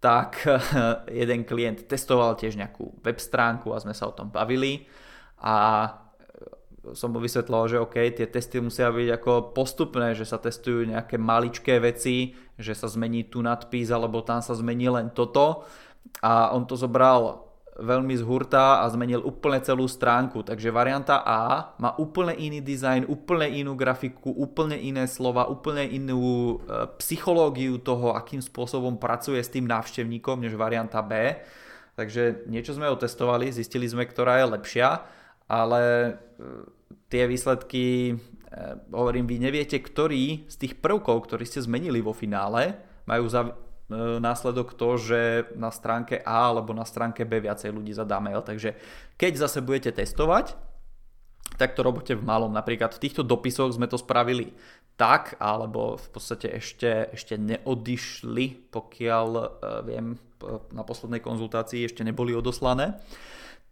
tak 0.00 0.40
jeden 1.20 1.44
klient 1.44 1.84
testoval 1.84 2.40
tiež 2.40 2.56
nejakú 2.56 3.04
web 3.04 3.20
stránku 3.20 3.68
a 3.76 3.84
sme 3.84 3.92
sa 3.92 4.08
o 4.08 4.16
tom 4.16 4.32
bavili 4.32 4.88
a 5.44 5.92
som 6.96 7.12
mu 7.12 7.20
vysvetlil, 7.20 7.68
že 7.68 7.82
OK, 7.82 7.96
tie 8.16 8.24
testy 8.30 8.64
musia 8.64 8.88
byť 8.88 9.08
ako 9.20 9.32
postupné, 9.52 10.16
že 10.16 10.24
sa 10.24 10.40
testujú 10.40 10.88
nejaké 10.88 11.20
maličké 11.20 11.76
veci, 11.84 12.32
že 12.56 12.72
sa 12.72 12.88
zmení 12.88 13.28
tu 13.28 13.44
nadpis 13.44 13.92
alebo 13.92 14.24
tam 14.24 14.40
sa 14.40 14.56
zmení 14.56 14.88
len 14.88 15.12
toto 15.12 15.68
a 16.22 16.50
on 16.54 16.66
to 16.66 16.74
zobral 16.74 17.48
veľmi 17.78 18.10
zhurtá 18.18 18.82
a 18.82 18.90
zmenil 18.90 19.22
úplne 19.22 19.62
celú 19.62 19.86
stránku. 19.86 20.42
Takže 20.42 20.74
varianta 20.74 21.22
A 21.22 21.72
má 21.78 21.94
úplne 21.94 22.34
iný 22.34 22.58
dizajn, 22.58 23.06
úplne 23.06 23.46
inú 23.54 23.78
grafiku, 23.78 24.34
úplne 24.34 24.74
iné 24.74 25.06
slova, 25.06 25.46
úplne 25.46 25.86
inú 25.86 26.18
e, 26.18 26.90
psychológiu 26.98 27.78
toho, 27.78 28.18
akým 28.18 28.42
spôsobom 28.42 28.98
pracuje 28.98 29.38
s 29.38 29.54
tým 29.54 29.70
návštevníkom, 29.70 30.42
než 30.42 30.58
varianta 30.58 30.98
B. 31.06 31.38
Takže 31.94 32.50
niečo 32.50 32.74
sme 32.74 32.90
otestovali, 32.90 33.54
zistili 33.54 33.86
sme, 33.86 34.06
ktorá 34.06 34.42
je 34.42 34.50
lepšia, 34.58 35.06
ale 35.46 35.82
e, 35.86 36.12
tie 37.06 37.30
výsledky, 37.30 38.10
e, 38.10 38.14
hovorím, 38.90 39.30
vy 39.30 39.38
neviete, 39.38 39.78
ktorý 39.78 40.50
z 40.50 40.56
tých 40.66 40.82
prvkov, 40.82 41.30
ktorý 41.30 41.46
ste 41.46 41.62
zmenili 41.62 42.02
vo 42.02 42.10
finále, 42.10 42.74
majú 43.06 43.30
za, 43.30 43.54
následok 43.96 44.76
to, 44.76 45.00
že 45.00 45.20
na 45.56 45.72
stránke 45.72 46.20
A 46.20 46.52
alebo 46.52 46.76
na 46.76 46.84
stránke 46.84 47.24
B 47.24 47.40
viacej 47.40 47.72
ľudí 47.72 47.96
zadá 47.96 48.20
mail. 48.20 48.44
Takže 48.44 48.76
keď 49.16 49.48
zase 49.48 49.64
budete 49.64 49.96
testovať, 49.96 50.56
tak 51.56 51.72
to 51.72 51.80
robíte 51.80 52.12
v 52.12 52.22
malom. 52.22 52.52
Napríklad 52.52 52.92
v 52.92 53.02
týchto 53.08 53.24
dopisoch 53.24 53.72
sme 53.72 53.88
to 53.88 53.96
spravili 53.96 54.52
tak, 55.00 55.40
alebo 55.40 55.96
v 55.96 56.08
podstate 56.12 56.52
ešte, 56.52 57.08
ešte 57.14 57.40
neodišli, 57.40 58.68
pokiaľ 58.68 59.28
uh, 59.32 59.46
viem, 59.86 60.18
na 60.74 60.82
poslednej 60.84 61.24
konzultácii 61.24 61.86
ešte 61.88 62.04
neboli 62.04 62.36
odoslané. 62.36 63.00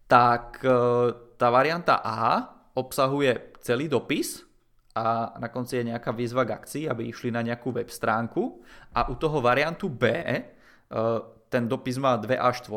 Tak 0.09 0.65
uh, 0.65 1.13
tá 1.37 1.53
varianta 1.53 2.01
A 2.01 2.47
obsahuje 2.73 3.59
celý 3.61 3.91
dopis, 3.91 4.47
a 4.97 5.37
na 5.37 5.53
konci 5.53 5.77
je 5.77 5.93
nejaká 5.93 6.17
výzva 6.17 6.49
k 6.49 6.57
akcii, 6.57 6.85
aby 6.89 7.13
išli 7.13 7.29
na 7.29 7.45
nejakú 7.45 7.69
web 7.69 7.93
stránku 7.93 8.65
a 8.97 9.13
u 9.13 9.15
toho 9.21 9.45
variantu 9.45 9.93
B 9.93 10.09
e, 10.09 10.41
ten 11.53 11.69
dopis 11.69 12.01
má 12.01 12.17
2 12.17 12.33
A4, 12.33 12.73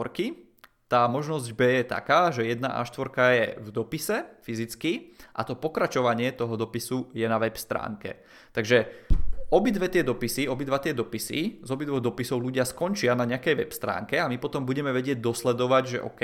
tá 0.89 1.05
možnosť 1.07 1.47
B 1.55 1.61
je 1.79 1.85
taká, 1.85 2.33
že 2.35 2.43
1 2.43 2.59
A4 2.59 3.07
je 3.31 3.45
v 3.61 3.69
dopise 3.71 4.17
fyzicky 4.43 5.15
a 5.37 5.47
to 5.47 5.55
pokračovanie 5.55 6.35
toho 6.35 6.59
dopisu 6.59 7.13
je 7.15 7.23
na 7.23 7.39
web 7.39 7.55
stránke. 7.55 8.19
Takže 8.51 9.07
obidve 9.49 9.89
tie 9.89 10.05
dopisy, 10.05 10.45
obidva 10.45 10.77
tie 10.77 10.93
dopisy, 10.93 11.61
z 11.65 11.69
obidvoch 11.69 12.01
dopisov 12.01 12.37
ľudia 12.41 12.65
skončia 12.65 13.17
na 13.17 13.25
nejakej 13.25 13.55
web 13.57 13.71
stránke 13.73 14.21
a 14.21 14.29
my 14.29 14.37
potom 14.37 14.65
budeme 14.65 14.93
vedieť 14.93 15.17
dosledovať, 15.17 15.83
že 15.85 15.99
OK, 16.05 16.23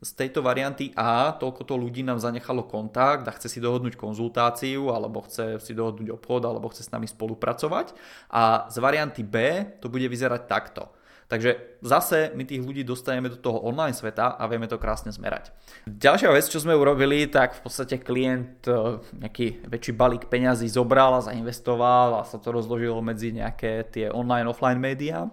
z 0.00 0.10
tejto 0.16 0.40
varianty 0.40 0.96
A 0.96 1.36
toľko 1.36 1.68
to 1.68 1.74
ľudí 1.76 2.00
nám 2.00 2.16
zanechalo 2.16 2.64
kontakt 2.64 3.28
a 3.28 3.36
chce 3.36 3.52
si 3.52 3.58
dohodnúť 3.60 4.00
konzultáciu, 4.00 4.88
alebo 4.88 5.20
chce 5.28 5.60
si 5.60 5.76
dohodnúť 5.76 6.08
obchod, 6.16 6.42
alebo 6.48 6.72
chce 6.72 6.88
s 6.88 6.92
nami 6.92 7.04
spolupracovať. 7.04 7.92
A 8.32 8.64
z 8.72 8.76
varianty 8.80 9.20
B 9.20 9.36
to 9.82 9.92
bude 9.92 10.08
vyzerať 10.08 10.48
takto. 10.48 10.88
Takže 11.30 11.78
zase 11.78 12.34
my 12.34 12.42
tých 12.42 12.58
ľudí 12.58 12.82
dostaneme 12.82 13.30
do 13.30 13.38
toho 13.38 13.62
online 13.62 13.94
sveta 13.94 14.34
a 14.34 14.50
vieme 14.50 14.66
to 14.66 14.82
krásne 14.82 15.14
zmerať. 15.14 15.54
Ďalšia 15.86 16.34
vec, 16.34 16.50
čo 16.50 16.58
sme 16.58 16.74
urobili, 16.74 17.30
tak 17.30 17.54
v 17.54 17.62
podstate 17.62 18.02
klient 18.02 18.66
e, 18.66 18.98
nejaký 19.14 19.62
väčší 19.62 19.94
balík 19.94 20.26
peňazí 20.26 20.66
zobral 20.66 21.14
a 21.14 21.22
zainvestoval 21.22 22.18
a 22.18 22.26
sa 22.26 22.42
to 22.42 22.50
rozložilo 22.50 22.98
medzi 22.98 23.30
nejaké 23.30 23.86
tie 23.94 24.10
online 24.10 24.50
offline 24.50 24.82
médiá. 24.82 25.30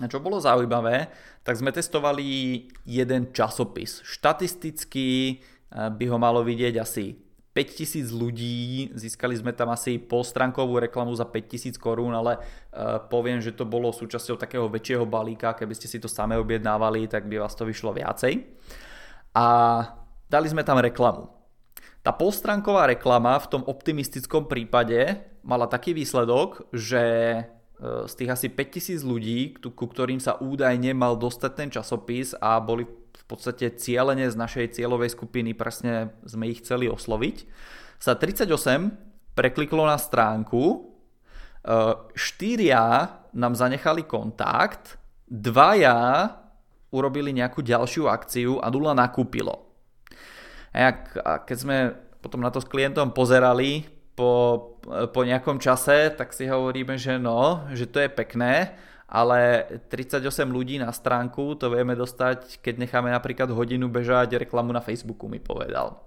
A 0.00 0.08
čo 0.08 0.24
bolo 0.24 0.40
zaujímavé, 0.40 1.12
tak 1.44 1.60
sme 1.60 1.68
testovali 1.68 2.72
jeden 2.88 3.28
časopis. 3.36 4.00
Štatisticky 4.08 5.08
e, 5.12 5.34
by 5.68 6.04
ho 6.08 6.16
malo 6.16 6.40
vidieť 6.40 6.80
asi 6.80 7.23
5000 7.54 8.10
ľudí, 8.10 8.90
získali 8.98 9.38
sme 9.38 9.54
tam 9.54 9.70
asi 9.70 10.02
polstránkovú 10.02 10.82
reklamu 10.82 11.14
za 11.14 11.22
5000 11.22 11.78
korún, 11.78 12.10
ale 12.10 12.42
uh, 12.42 12.98
poviem, 13.06 13.38
že 13.38 13.54
to 13.54 13.62
bolo 13.62 13.94
súčasťou 13.94 14.34
takého 14.34 14.66
väčšieho 14.66 15.06
balíka, 15.06 15.54
keby 15.54 15.70
ste 15.78 15.86
si 15.86 16.02
to 16.02 16.10
same 16.10 16.34
objednávali, 16.34 17.06
tak 17.06 17.30
by 17.30 17.38
vás 17.38 17.54
to 17.54 17.62
vyšlo 17.62 17.94
viacej. 17.94 18.42
A 19.38 19.46
dali 20.26 20.50
sme 20.50 20.66
tam 20.66 20.82
reklamu. 20.82 21.30
Tá 22.02 22.10
polstránková 22.10 22.90
reklama 22.90 23.38
v 23.38 23.48
tom 23.48 23.62
optimistickom 23.64 24.50
prípade 24.50 25.24
mala 25.40 25.70
taký 25.70 25.96
výsledok, 25.96 26.68
že 26.74 27.00
e, 27.00 27.42
z 28.04 28.12
tých 28.12 28.30
asi 28.34 28.46
5000 28.52 29.00
ľudí, 29.08 29.56
ku 29.56 29.86
ktorým 29.88 30.20
sa 30.20 30.36
údajne 30.36 30.92
mal 30.92 31.16
dostať 31.16 31.52
ten 31.56 31.68
časopis 31.72 32.36
a 32.36 32.60
boli 32.60 32.84
v 33.24 33.26
podstate 33.26 33.72
cieľene 33.72 34.28
z 34.28 34.36
našej 34.36 34.76
cieľovej 34.76 35.16
skupiny 35.16 35.56
presne 35.56 36.12
sme 36.28 36.52
ich 36.52 36.60
chceli 36.60 36.92
osloviť, 36.92 37.48
sa 37.96 38.12
38 38.12 38.52
prekliklo 39.32 39.88
na 39.88 39.96
stránku, 39.96 40.92
4 41.64 42.12
e, 42.12 42.68
nám 43.32 43.52
zanechali 43.56 44.04
kontakt, 44.04 45.00
dvaja 45.24 46.28
urobili 46.92 47.32
nejakú 47.32 47.64
ďalšiu 47.64 48.06
akciu 48.12 48.60
a 48.60 48.68
nula 48.68 48.92
nakúpilo. 48.92 49.72
A 50.76 51.40
keď 51.42 51.56
sme 51.56 51.76
potom 52.20 52.44
na 52.44 52.52
to 52.52 52.60
s 52.60 52.68
klientom 52.68 53.10
pozerali 53.10 53.88
po, 54.14 54.76
po 54.84 55.20
nejakom 55.24 55.58
čase, 55.58 56.12
tak 56.14 56.36
si 56.36 56.46
hovoríme, 56.46 57.00
že 57.00 57.18
no, 57.18 57.66
že 57.74 57.88
to 57.90 57.98
je 57.98 58.10
pekné, 58.12 58.76
ale 59.14 59.62
38 59.86 60.26
ľudí 60.50 60.82
na 60.82 60.90
stránku 60.90 61.54
to 61.54 61.70
vieme 61.70 61.94
dostať, 61.94 62.58
keď 62.58 62.74
necháme 62.82 63.14
napríklad 63.14 63.46
hodinu 63.54 63.86
bežať 63.86 64.42
reklamu 64.42 64.74
na 64.74 64.82
Facebooku, 64.82 65.30
mi 65.30 65.38
povedal. 65.38 66.02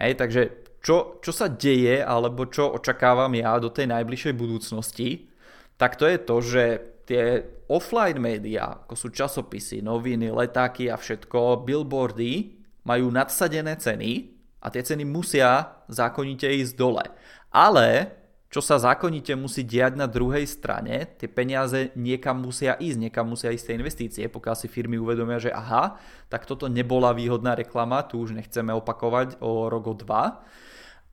Hej, 0.00 0.16
takže 0.16 0.42
čo, 0.80 1.20
čo 1.20 1.28
sa 1.28 1.52
deje, 1.52 2.00
alebo 2.00 2.48
čo 2.48 2.72
očakávam 2.72 3.28
ja 3.36 3.60
do 3.60 3.68
tej 3.68 3.92
najbližšej 3.92 4.32
budúcnosti, 4.32 5.28
tak 5.76 6.00
to 6.00 6.08
je 6.08 6.18
to, 6.24 6.36
že 6.40 6.64
tie 7.04 7.44
offline 7.68 8.16
médiá, 8.16 8.80
ako 8.88 8.96
sú 8.96 9.08
časopisy, 9.12 9.84
noviny, 9.84 10.32
letáky 10.32 10.88
a 10.88 10.96
všetko, 10.96 11.68
billboardy, 11.68 12.56
majú 12.88 13.12
nadsadené 13.12 13.76
ceny 13.76 14.32
a 14.64 14.72
tie 14.72 14.80
ceny 14.80 15.04
musia 15.04 15.84
zákonite 15.92 16.48
ísť 16.48 16.74
dole. 16.80 17.04
Ale 17.52 18.21
čo 18.52 18.60
sa 18.60 18.76
zákonite 18.76 19.32
musí 19.32 19.64
diať 19.64 19.96
na 19.96 20.04
druhej 20.04 20.44
strane, 20.44 21.08
tie 21.16 21.24
peniaze 21.24 21.88
niekam 21.96 22.36
musia 22.36 22.76
ísť, 22.76 22.98
niekam 23.00 23.24
musia 23.24 23.48
ísť 23.48 23.64
tie 23.64 23.78
investície, 23.80 24.24
pokiaľ 24.28 24.56
si 24.60 24.68
firmy 24.68 25.00
uvedomia, 25.00 25.40
že 25.40 25.48
aha, 25.48 25.96
tak 26.28 26.44
toto 26.44 26.68
nebola 26.68 27.16
výhodná 27.16 27.56
reklama, 27.56 28.04
tu 28.04 28.20
už 28.20 28.36
nechceme 28.36 28.76
opakovať 28.76 29.40
o 29.40 29.72
rok 29.72 29.84
o 29.88 29.94
dva. 29.96 30.44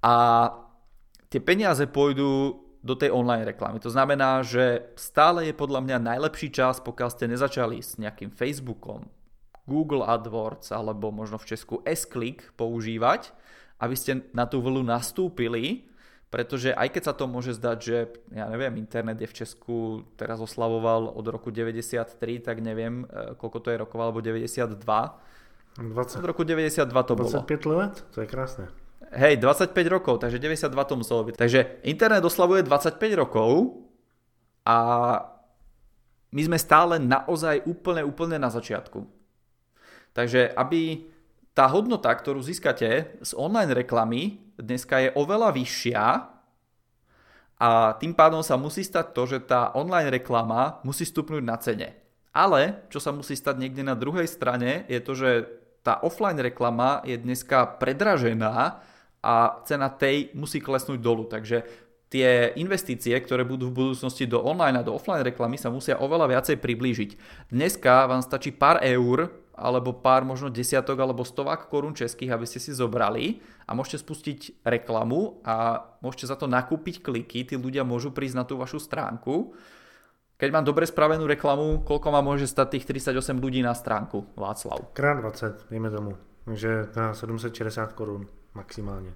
A 0.03 0.15
tie 1.31 1.39
peniaze 1.39 1.87
pôjdu 1.87 2.59
do 2.83 2.95
tej 2.99 3.15
online 3.15 3.47
reklamy. 3.47 3.79
To 3.87 3.91
znamená, 3.91 4.43
že 4.43 4.91
stále 4.99 5.47
je 5.47 5.55
podľa 5.55 5.79
mňa 5.79 5.97
najlepší 6.19 6.51
čas, 6.51 6.83
pokiaľ 6.83 7.09
ste 7.11 7.31
nezačali 7.31 7.79
s 7.79 7.95
nejakým 7.95 8.35
Facebookom, 8.35 9.07
Google 9.63 10.03
AdWords 10.03 10.75
alebo 10.75 11.07
možno 11.07 11.39
v 11.39 11.55
Česku 11.55 11.79
S-Click 11.87 12.51
používať, 12.59 13.31
aby 13.79 13.95
ste 13.95 14.27
na 14.35 14.43
tú 14.43 14.59
vlnu 14.59 14.83
nastúpili 14.83 15.88
pretože 16.29 16.69
aj 16.77 16.93
keď 16.93 17.03
sa 17.09 17.13
to 17.17 17.25
môže 17.25 17.57
zdať, 17.57 17.77
že 17.81 17.97
ja 18.29 18.45
neviem, 18.45 18.77
internet 18.77 19.17
je 19.17 19.27
v 19.29 19.37
Česku 19.43 20.05
teraz 20.13 20.37
oslavoval 20.37 21.09
od 21.09 21.25
roku 21.25 21.49
93, 21.49 22.05
tak 22.45 22.61
neviem, 22.61 23.09
e, 23.09 23.33
koľko 23.33 23.57
to 23.65 23.67
je 23.73 23.77
rokov, 23.81 23.97
alebo 23.97 24.21
92. 24.21 24.77
20. 24.77 26.21
Od 26.21 26.27
roku 26.29 26.45
92 26.45 26.85
to 26.85 27.13
25 27.17 27.17
bolo. 27.17 27.29
25 27.45 27.65
let? 27.81 27.93
To 28.13 28.19
je 28.21 28.27
krásne. 28.29 28.65
Hej, 29.09 29.41
25 29.41 29.73
rokov, 29.89 30.21
takže 30.21 30.37
92 30.37 30.69
to 30.85 30.93
muselo 31.01 31.21
byť. 31.25 31.33
Takže 31.33 31.81
internet 31.81 32.21
oslavuje 32.21 32.61
25 32.61 33.01
rokov 33.17 33.81
a 34.69 34.77
my 36.29 36.41
sme 36.45 36.57
stále 36.61 37.01
naozaj 37.01 37.65
úplne, 37.65 38.05
úplne 38.05 38.37
na 38.37 38.53
začiatku. 38.53 39.01
Takže 40.13 40.53
aby 40.53 41.09
tá 41.59 41.67
hodnota, 41.67 42.07
ktorú 42.15 42.39
získate 42.39 43.19
z 43.19 43.31
online 43.35 43.75
reklamy, 43.75 44.39
dneska 44.55 45.03
je 45.03 45.09
oveľa 45.11 45.51
vyššia 45.51 46.03
a 47.59 47.69
tým 47.99 48.15
pádom 48.15 48.39
sa 48.39 48.55
musí 48.55 48.79
stať 48.79 49.11
to, 49.11 49.27
že 49.27 49.43
tá 49.43 49.75
online 49.75 50.07
reklama 50.07 50.79
musí 50.87 51.03
stupnúť 51.03 51.43
na 51.43 51.59
cene. 51.59 51.99
Ale 52.31 52.87
čo 52.87 53.03
sa 53.03 53.11
musí 53.11 53.35
stať 53.35 53.59
niekde 53.59 53.83
na 53.83 53.99
druhej 53.99 54.23
strane 54.31 54.87
je 54.87 55.03
to, 55.03 55.11
že 55.19 55.31
tá 55.83 55.99
offline 55.99 56.39
reklama 56.39 57.03
je 57.03 57.19
dneska 57.19 57.75
predražená 57.75 58.79
a 59.19 59.35
cena 59.67 59.91
tej 59.91 60.31
musí 60.39 60.63
klesnúť 60.63 61.03
dolu. 61.03 61.27
Takže 61.27 61.67
tie 62.07 62.55
investície, 62.55 63.11
ktoré 63.19 63.43
budú 63.43 63.67
v 63.67 63.83
budúcnosti 63.83 64.23
do 64.23 64.39
online 64.39 64.79
a 64.79 64.87
do 64.87 64.95
offline 64.95 65.27
reklamy 65.27 65.59
sa 65.59 65.67
musia 65.67 65.99
oveľa 65.99 66.39
viacej 66.39 66.55
priblížiť. 66.55 67.11
Dneska 67.51 68.07
vám 68.07 68.23
stačí 68.23 68.55
pár 68.55 68.79
eur 68.79 69.38
alebo 69.59 69.91
pár 69.91 70.23
možno 70.23 70.47
desiatok 70.47 70.95
alebo 70.95 71.27
stovák 71.27 71.67
korún 71.67 71.91
českých, 71.91 72.31
aby 72.31 72.47
ste 72.47 72.63
si 72.63 72.71
zobrali 72.71 73.43
a 73.67 73.75
môžete 73.75 74.01
spustiť 74.01 74.63
reklamu 74.63 75.43
a 75.43 75.83
môžete 75.99 76.31
za 76.31 76.39
to 76.39 76.47
nakúpiť 76.47 77.03
kliky, 77.03 77.43
tí 77.43 77.59
ľudia 77.59 77.83
môžu 77.83 78.15
prísť 78.15 78.35
na 78.39 78.47
tú 78.47 78.55
vašu 78.55 78.79
stránku. 78.79 79.53
Keď 80.39 80.49
mám 80.55 80.63
dobre 80.63 80.87
spravenú 80.87 81.27
reklamu, 81.27 81.83
koľko 81.83 82.07
ma 82.15 82.23
môže 82.23 82.47
stať 82.47 82.79
tých 82.79 82.87
38 83.11 83.43
ľudí 83.43 83.59
na 83.59 83.75
stránku, 83.75 84.23
Václav? 84.39 84.95
Krát 84.95 85.19
20, 85.19 85.67
dejme 85.67 85.91
tomu. 85.91 86.15
Takže 86.47 86.95
na 86.95 87.11
760 87.11 87.91
korún 87.91 88.23
maximálne. 88.55 89.11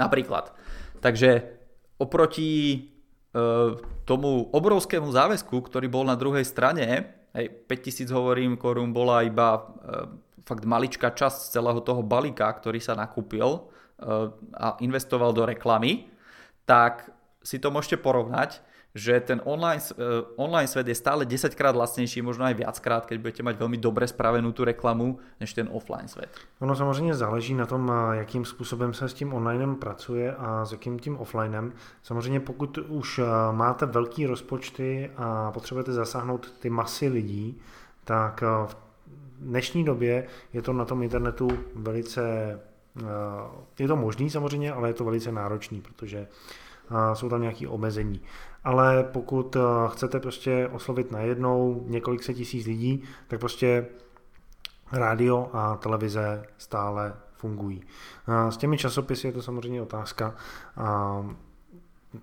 Napríklad. 0.00 0.56
Takže 1.04 1.60
oproti 2.00 2.50
e, 2.72 2.78
tomu 4.08 4.48
obrovskému 4.50 5.12
záväzku, 5.12 5.52
ktorý 5.52 5.86
bol 5.92 6.08
na 6.08 6.16
druhej 6.16 6.48
strane, 6.48 7.12
Hej, 7.34 7.66
5000 7.66 8.14
hovorím, 8.14 8.54
korún 8.54 8.94
bola 8.94 9.26
iba 9.26 9.58
e, 9.58 9.62
fakt 10.46 10.62
maličká 10.62 11.10
časť 11.10 11.50
celého 11.50 11.82
toho 11.82 12.04
balíka, 12.04 12.46
ktorý 12.46 12.78
sa 12.78 12.94
nakúpil 12.94 13.74
a 14.58 14.76
investoval 14.82 15.32
do 15.32 15.46
reklamy, 15.46 16.10
tak 16.66 17.08
si 17.40 17.62
to 17.62 17.70
môžete 17.70 18.02
porovnať 18.02 18.60
že 18.94 19.20
ten 19.20 19.42
online, 19.44 19.82
uh, 19.82 20.04
online 20.36 20.68
svet 20.68 20.88
je 20.88 20.94
stále 20.94 21.26
10 21.26 21.54
krát 21.54 21.76
lacnější, 21.76 22.22
možno 22.22 22.44
aj 22.46 22.54
viackrát, 22.54 23.06
keď 23.06 23.18
budete 23.18 23.42
mať 23.42 23.54
veľmi 23.58 23.78
dobre 23.82 24.06
spravenú 24.06 24.54
tu 24.54 24.62
reklamu, 24.64 25.18
než 25.40 25.54
ten 25.54 25.68
offline 25.72 26.08
svet. 26.08 26.30
Ono 26.60 26.76
samozřejmě 26.76 27.14
záleží 27.14 27.54
na 27.54 27.66
tom, 27.66 27.92
jakým 28.12 28.44
způsobem 28.44 28.94
se 28.94 29.08
s 29.08 29.14
tím 29.14 29.34
onlinem 29.34 29.76
pracuje 29.76 30.34
a 30.38 30.64
s 30.64 30.72
jakým 30.72 30.98
tím 30.98 31.16
offlinem. 31.16 31.72
Samozřejmě 32.02 32.40
pokud 32.40 32.78
už 32.78 33.18
eh, 33.18 33.24
máte 33.52 33.86
velký 33.86 34.26
rozpočty 34.26 35.10
a 35.16 35.52
potřebujete 35.52 35.92
zasáhnout 35.92 36.52
ty 36.58 36.70
masy 36.70 37.08
lidí, 37.08 37.60
tak 38.04 38.42
v 38.42 38.76
dnešní 39.38 39.84
době 39.84 40.26
je 40.52 40.62
to 40.62 40.72
na 40.72 40.84
tom 40.84 41.02
internetu 41.02 41.48
velice, 41.74 42.22
je 43.78 43.88
to 43.88 43.96
možný 43.96 44.30
samozřejmě, 44.30 44.72
ale 44.72 44.88
je 44.88 44.94
to 44.94 45.04
velice 45.04 45.32
náročný, 45.32 45.80
protože 45.80 46.26
jsou 47.14 47.28
tam 47.28 47.40
nějaké 47.40 47.68
omezení 47.68 48.20
ale 48.64 49.04
pokud 49.04 49.56
eh, 49.56 49.60
chcete 49.88 50.20
prostě 50.20 50.68
oslovit 50.72 51.10
najednou 51.10 51.84
několik 51.86 52.22
set 52.22 52.34
tisíc 52.34 52.66
lidí, 52.66 53.02
tak 53.28 53.40
prostě 53.40 53.86
rádio 54.92 55.50
a 55.52 55.76
televize 55.76 56.42
stále 56.58 57.14
fungují. 57.36 57.82
S 58.48 58.56
těmi 58.56 58.78
časopisy 58.78 59.26
je 59.26 59.32
to 59.32 59.42
samozřejmě 59.42 59.82
otázka 59.82 60.34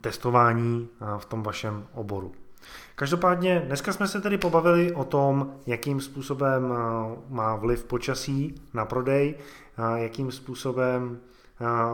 testování 0.01 0.89
v 1.17 1.25
tom 1.25 1.43
vašem 1.43 1.87
oboru. 1.93 2.31
Každopádně 2.95 3.59
dneska 3.59 3.93
jsme 3.93 4.07
se 4.07 4.21
tedy 4.21 4.37
pobavili 4.37 4.93
o 4.93 5.03
tom, 5.03 5.53
jakým 5.67 6.01
způsobem 6.01 6.73
eh, 6.73 7.15
má 7.29 7.55
vliv 7.55 7.83
počasí 7.83 8.55
na 8.73 8.85
prodej, 8.85 9.35
jakým 9.95 10.31
způsobem 10.31 11.19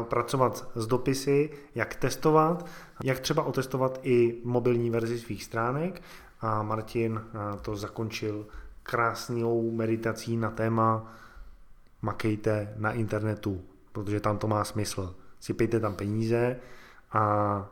pracovat 0.03 0.67
s 0.75 0.87
dopisy, 0.87 1.49
jak 1.75 1.95
testovat, 1.95 2.65
jak 3.03 3.19
třeba 3.19 3.43
otestovat 3.43 3.99
i 4.03 4.41
mobilní 4.43 4.89
verzi 4.89 5.19
svých 5.19 5.43
stránek 5.43 6.01
a 6.41 6.63
Martin 6.63 7.21
to 7.61 7.75
zakončil 7.75 8.45
krásnou 8.83 9.71
meditací 9.71 10.37
na 10.37 10.51
téma 10.51 11.13
makejte 12.01 12.73
na 12.77 12.91
internetu, 12.91 13.61
protože 13.91 14.19
tam 14.19 14.37
to 14.37 14.47
má 14.47 14.63
smysl. 14.63 15.15
Sypejte 15.39 15.79
tam 15.79 15.95
peníze 15.95 16.59
a 17.11 17.69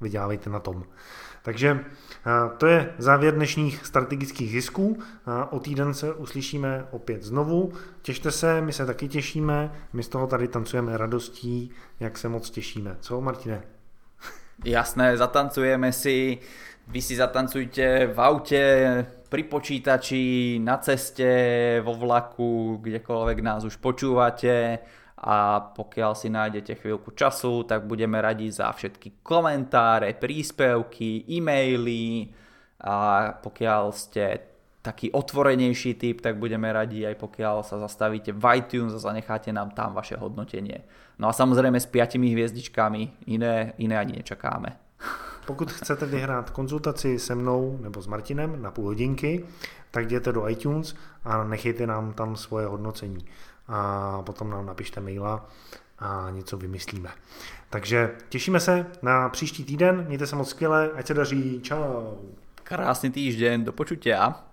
vydělávejte 0.00 0.50
na 0.50 0.60
tom. 0.60 0.84
Takže 1.42 1.84
to 2.58 2.66
je 2.66 2.94
závěr 2.98 3.34
dnešních 3.34 3.86
strategických 3.86 4.50
zisků. 4.50 4.98
O 5.50 5.60
týden 5.60 5.94
se 5.94 6.12
uslyšíme 6.12 6.86
opět 6.90 7.22
znovu. 7.22 7.72
Těšte 8.02 8.30
se, 8.30 8.60
my 8.60 8.72
se 8.72 8.86
taky 8.86 9.08
těšíme. 9.08 9.72
My 9.92 10.02
z 10.02 10.08
toho 10.08 10.26
tady 10.26 10.48
tancujeme 10.48 10.96
radostí, 10.96 11.70
jak 12.00 12.18
se 12.18 12.28
moc 12.28 12.50
těšíme. 12.50 12.96
Co, 13.00 13.20
Martine? 13.20 13.62
Jasné, 14.64 15.16
zatancujeme 15.16 15.92
si. 15.92 16.38
Vy 16.88 17.02
si 17.02 17.16
zatancujte 17.16 18.06
v 18.06 18.20
aute, 18.20 18.60
pri 19.28 19.42
počítači, 19.44 20.56
na 20.64 20.80
ceste, 20.80 21.28
vo 21.84 21.92
vlaku, 21.92 22.80
kdekoľvek 22.80 23.38
nás 23.44 23.60
už 23.64 23.76
počúvate 23.76 24.80
a 25.18 25.60
pokiaľ 25.74 26.12
si 26.14 26.30
nájdete 26.30 26.78
chvíľku 26.78 27.10
času, 27.10 27.66
tak 27.66 27.90
budeme 27.90 28.22
radi 28.22 28.54
za 28.54 28.70
všetky 28.70 29.18
komentáre, 29.26 30.14
príspevky, 30.14 31.26
e-maily 31.26 32.30
a 32.78 33.30
pokiaľ 33.42 33.82
ste 33.90 34.38
taký 34.82 35.10
otvorenejší 35.10 35.98
typ, 35.98 36.22
tak 36.22 36.38
budeme 36.38 36.70
radi 36.70 37.02
aj 37.02 37.18
pokiaľ 37.18 37.66
sa 37.66 37.82
zastavíte 37.82 38.30
v 38.30 38.44
iTunes 38.62 38.94
a 38.94 39.02
zanecháte 39.02 39.50
nám 39.50 39.74
tam 39.74 39.92
vaše 39.94 40.14
hodnotenie. 40.14 40.86
No 41.18 41.28
a 41.28 41.34
samozrejme 41.34 41.82
s 41.82 41.90
piatimi 41.90 42.30
hviezdičkami, 42.30 43.26
iné, 43.26 43.74
iné 43.82 43.98
ani 43.98 44.22
nečakáme. 44.22 44.78
Pokud 45.46 45.72
chcete 45.72 46.06
vyhrát 46.06 46.50
konzultaci 46.50 47.18
se 47.18 47.34
mnou 47.34 47.78
nebo 47.82 48.02
s 48.02 48.06
Martinem 48.06 48.62
na 48.62 48.70
půl 48.70 48.84
hodinky, 48.84 49.44
tak 49.90 50.04
jděte 50.04 50.32
do 50.32 50.48
iTunes 50.48 50.94
a 51.24 51.44
nechejte 51.44 51.86
nám 51.86 52.12
tam 52.12 52.36
svoje 52.36 52.66
hodnocení 52.66 53.24
a 53.68 54.22
potom 54.22 54.50
nám 54.50 54.66
napište 54.66 55.00
maila 55.00 55.48
a 55.98 56.26
něco 56.30 56.56
vymyslíme. 56.56 57.10
Takže 57.70 58.10
těšíme 58.28 58.60
se 58.60 58.86
na 59.02 59.28
příští 59.28 59.64
týden, 59.64 60.04
mějte 60.06 60.26
se 60.26 60.36
moc 60.36 60.50
skvěle, 60.50 60.90
ať 60.94 61.06
se 61.06 61.14
daří, 61.14 61.60
čau. 61.62 62.14
Krásný 62.62 63.10
týždeň, 63.10 63.64
do 63.64 63.72
počutia. 63.72 64.47